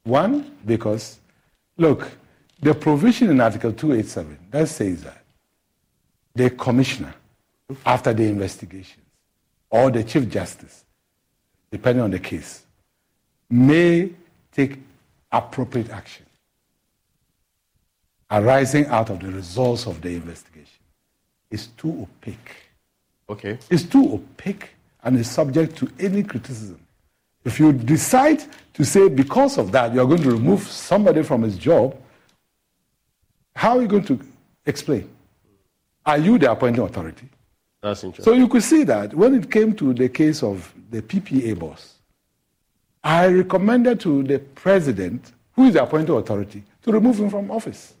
[0.03, 1.19] One, because,
[1.77, 2.11] look,
[2.59, 5.23] the provision in Article 287 that says that
[6.35, 7.13] the commissioner,
[7.85, 9.05] after the investigations,
[9.69, 10.83] or the chief justice,
[11.71, 12.65] depending on the case,
[13.49, 14.11] may
[14.51, 14.77] take
[15.31, 16.25] appropriate action
[18.31, 20.79] arising out of the results of the investigation
[21.49, 22.55] is too opaque.
[23.29, 23.59] Okay.
[23.69, 24.69] It's too opaque
[25.03, 26.79] and is subject to any criticism.
[27.43, 31.41] If you decide to say because of that you are going to remove somebody from
[31.41, 31.97] his job,
[33.55, 34.19] how are you going to
[34.65, 35.09] explain?
[36.05, 37.27] Are you the appointing authority?
[37.81, 38.31] That's interesting.
[38.31, 41.95] So you could see that when it came to the case of the PPA boss,
[43.03, 47.95] I recommended to the president, who is the appointing authority, to remove him from office.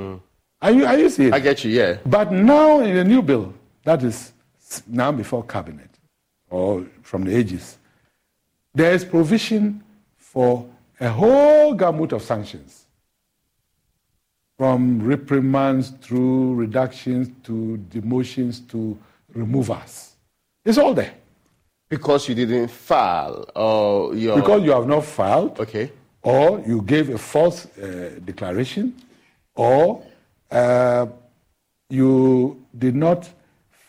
[0.00, 0.20] Mm.
[0.62, 1.32] Are you, are you seeing?
[1.34, 1.98] I get you, yeah.
[2.06, 3.52] But now in the new bill,
[3.84, 4.32] that is
[4.86, 5.90] now before cabinet,
[6.48, 7.78] or from the ages,
[8.74, 9.82] there is provision
[10.16, 10.66] for
[11.00, 12.86] a whole gamut of sanctions
[14.56, 18.96] from reprimands through reductions to demotions to
[19.34, 20.16] removals.
[20.64, 21.14] It's all there.
[21.88, 24.36] Because you didn't file or your...
[24.36, 25.58] Because you have not filed.
[25.58, 25.90] Okay.
[26.22, 28.94] Or you gave a false uh, declaration
[29.54, 30.04] or
[30.50, 31.06] uh,
[31.88, 33.28] you did not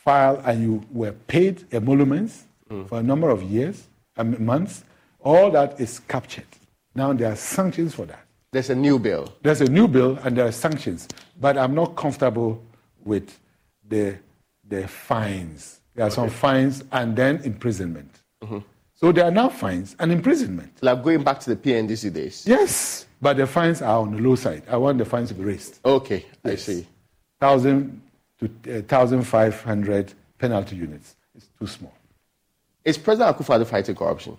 [0.03, 2.87] file and you were paid emoluments mm.
[2.87, 3.87] for a number of years,
[4.17, 4.83] and months.
[5.19, 6.47] All that is captured.
[6.95, 8.25] Now there are sanctions for that.
[8.51, 9.33] There's a new bill.
[9.43, 11.07] There's a new bill and there are sanctions.
[11.39, 12.61] But I'm not comfortable
[13.03, 13.39] with
[13.87, 14.17] the,
[14.67, 15.79] the fines.
[15.95, 16.15] There are okay.
[16.15, 18.11] some fines and then imprisonment.
[18.43, 18.59] Mm-hmm.
[18.95, 20.73] So there are now fines and imprisonment.
[20.81, 22.45] Like going back to the PNDC days?
[22.45, 24.63] Yes, but the fines are on the low side.
[24.67, 25.79] I want the fines to be raised.
[25.85, 26.53] Okay, yes.
[26.53, 26.87] I see.
[27.39, 28.01] 1,000
[28.39, 31.15] to uh, 1,500 penalty units.
[31.35, 31.93] It's too small.
[32.83, 34.37] Is President Akufo-Addo fighting corruption?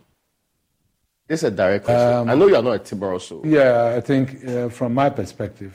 [1.28, 2.18] This is a direct question.
[2.18, 3.42] Um, I know you are not a Timber also.
[3.44, 5.74] Yeah, I think uh, from my perspective,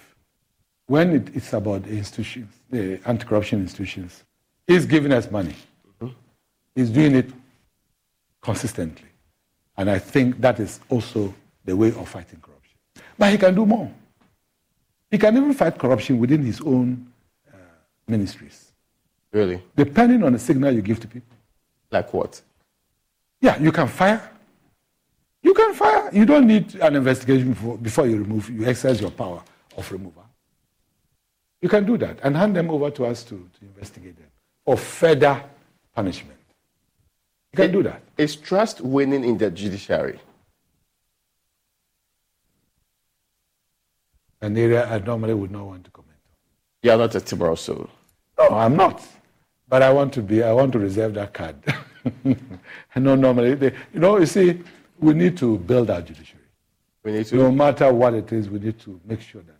[0.87, 4.23] when it, it's about the institutions, the anti-corruption institutions,
[4.67, 5.55] he's giving us money.
[6.01, 6.13] Mm-hmm.
[6.75, 7.31] He's doing it
[8.41, 9.07] consistently.
[9.77, 11.33] And I think that is also
[11.63, 12.56] the way of fighting corruption.
[13.17, 13.91] But he can do more.
[15.09, 17.11] He can even fight corruption within his own
[17.51, 17.57] uh,
[18.07, 18.71] ministries.
[19.31, 19.63] Really?
[19.75, 21.35] Depending on the signal you give to people.
[21.91, 22.41] Like what?
[23.41, 24.31] Yeah, you can fire
[25.47, 26.09] you can fire.
[26.11, 29.41] You don't need an investigation before, before you remove, you exercise your power
[29.77, 30.25] of removal.
[31.61, 34.27] You can do that and hand them over to us to, to investigate them
[34.65, 35.41] or further
[35.95, 36.37] punishment.
[37.53, 38.01] You can it, do that.
[38.17, 40.19] Is trust winning in the judiciary?
[44.41, 46.31] An area I normally would not want to comment on.
[46.83, 47.89] You are not a Timber also.
[48.37, 49.05] No, I'm not.
[49.67, 51.55] But I want to be, I want to reserve that card.
[52.95, 54.61] I know normally, they, you know, you see,
[54.99, 56.43] We need to build our judiciary.
[57.03, 57.35] We need to.
[57.35, 59.59] No matter what it is, we need to make sure that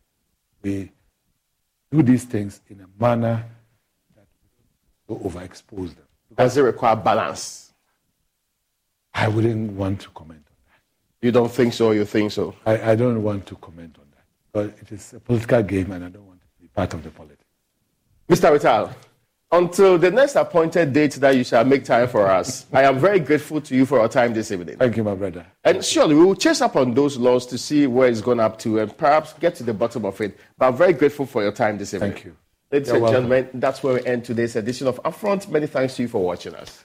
[0.61, 0.91] we
[1.91, 3.45] do these things in a manner
[4.15, 4.25] that
[5.07, 6.05] we don't overexpose them.
[6.35, 7.71] Does it require balance?
[9.13, 11.25] I wouldn't want to comment on that.
[11.25, 12.55] You don't think so, you think so?
[12.65, 14.06] I, I don't want to comment on
[14.57, 17.11] But it is a political game, and I don't want to be part of the
[17.11, 17.43] politics.
[18.27, 18.51] Mr.
[18.51, 18.91] Whittal,
[19.51, 23.19] until the next appointed date that you shall make time for us, I am very
[23.19, 24.77] grateful to you for your time this evening.
[24.77, 25.45] Thank you, my brother.
[25.63, 28.57] And surely we will chase up on those laws to see where it's gone up
[28.61, 30.35] to and perhaps get to the bottom of it.
[30.57, 32.13] But I'm very grateful for your time this evening.
[32.13, 32.35] Thank you.
[32.71, 33.29] Ladies You're and welcome.
[33.29, 35.47] gentlemen, that's where we end today's edition of Upfront.
[35.49, 36.83] Many thanks to you for watching us.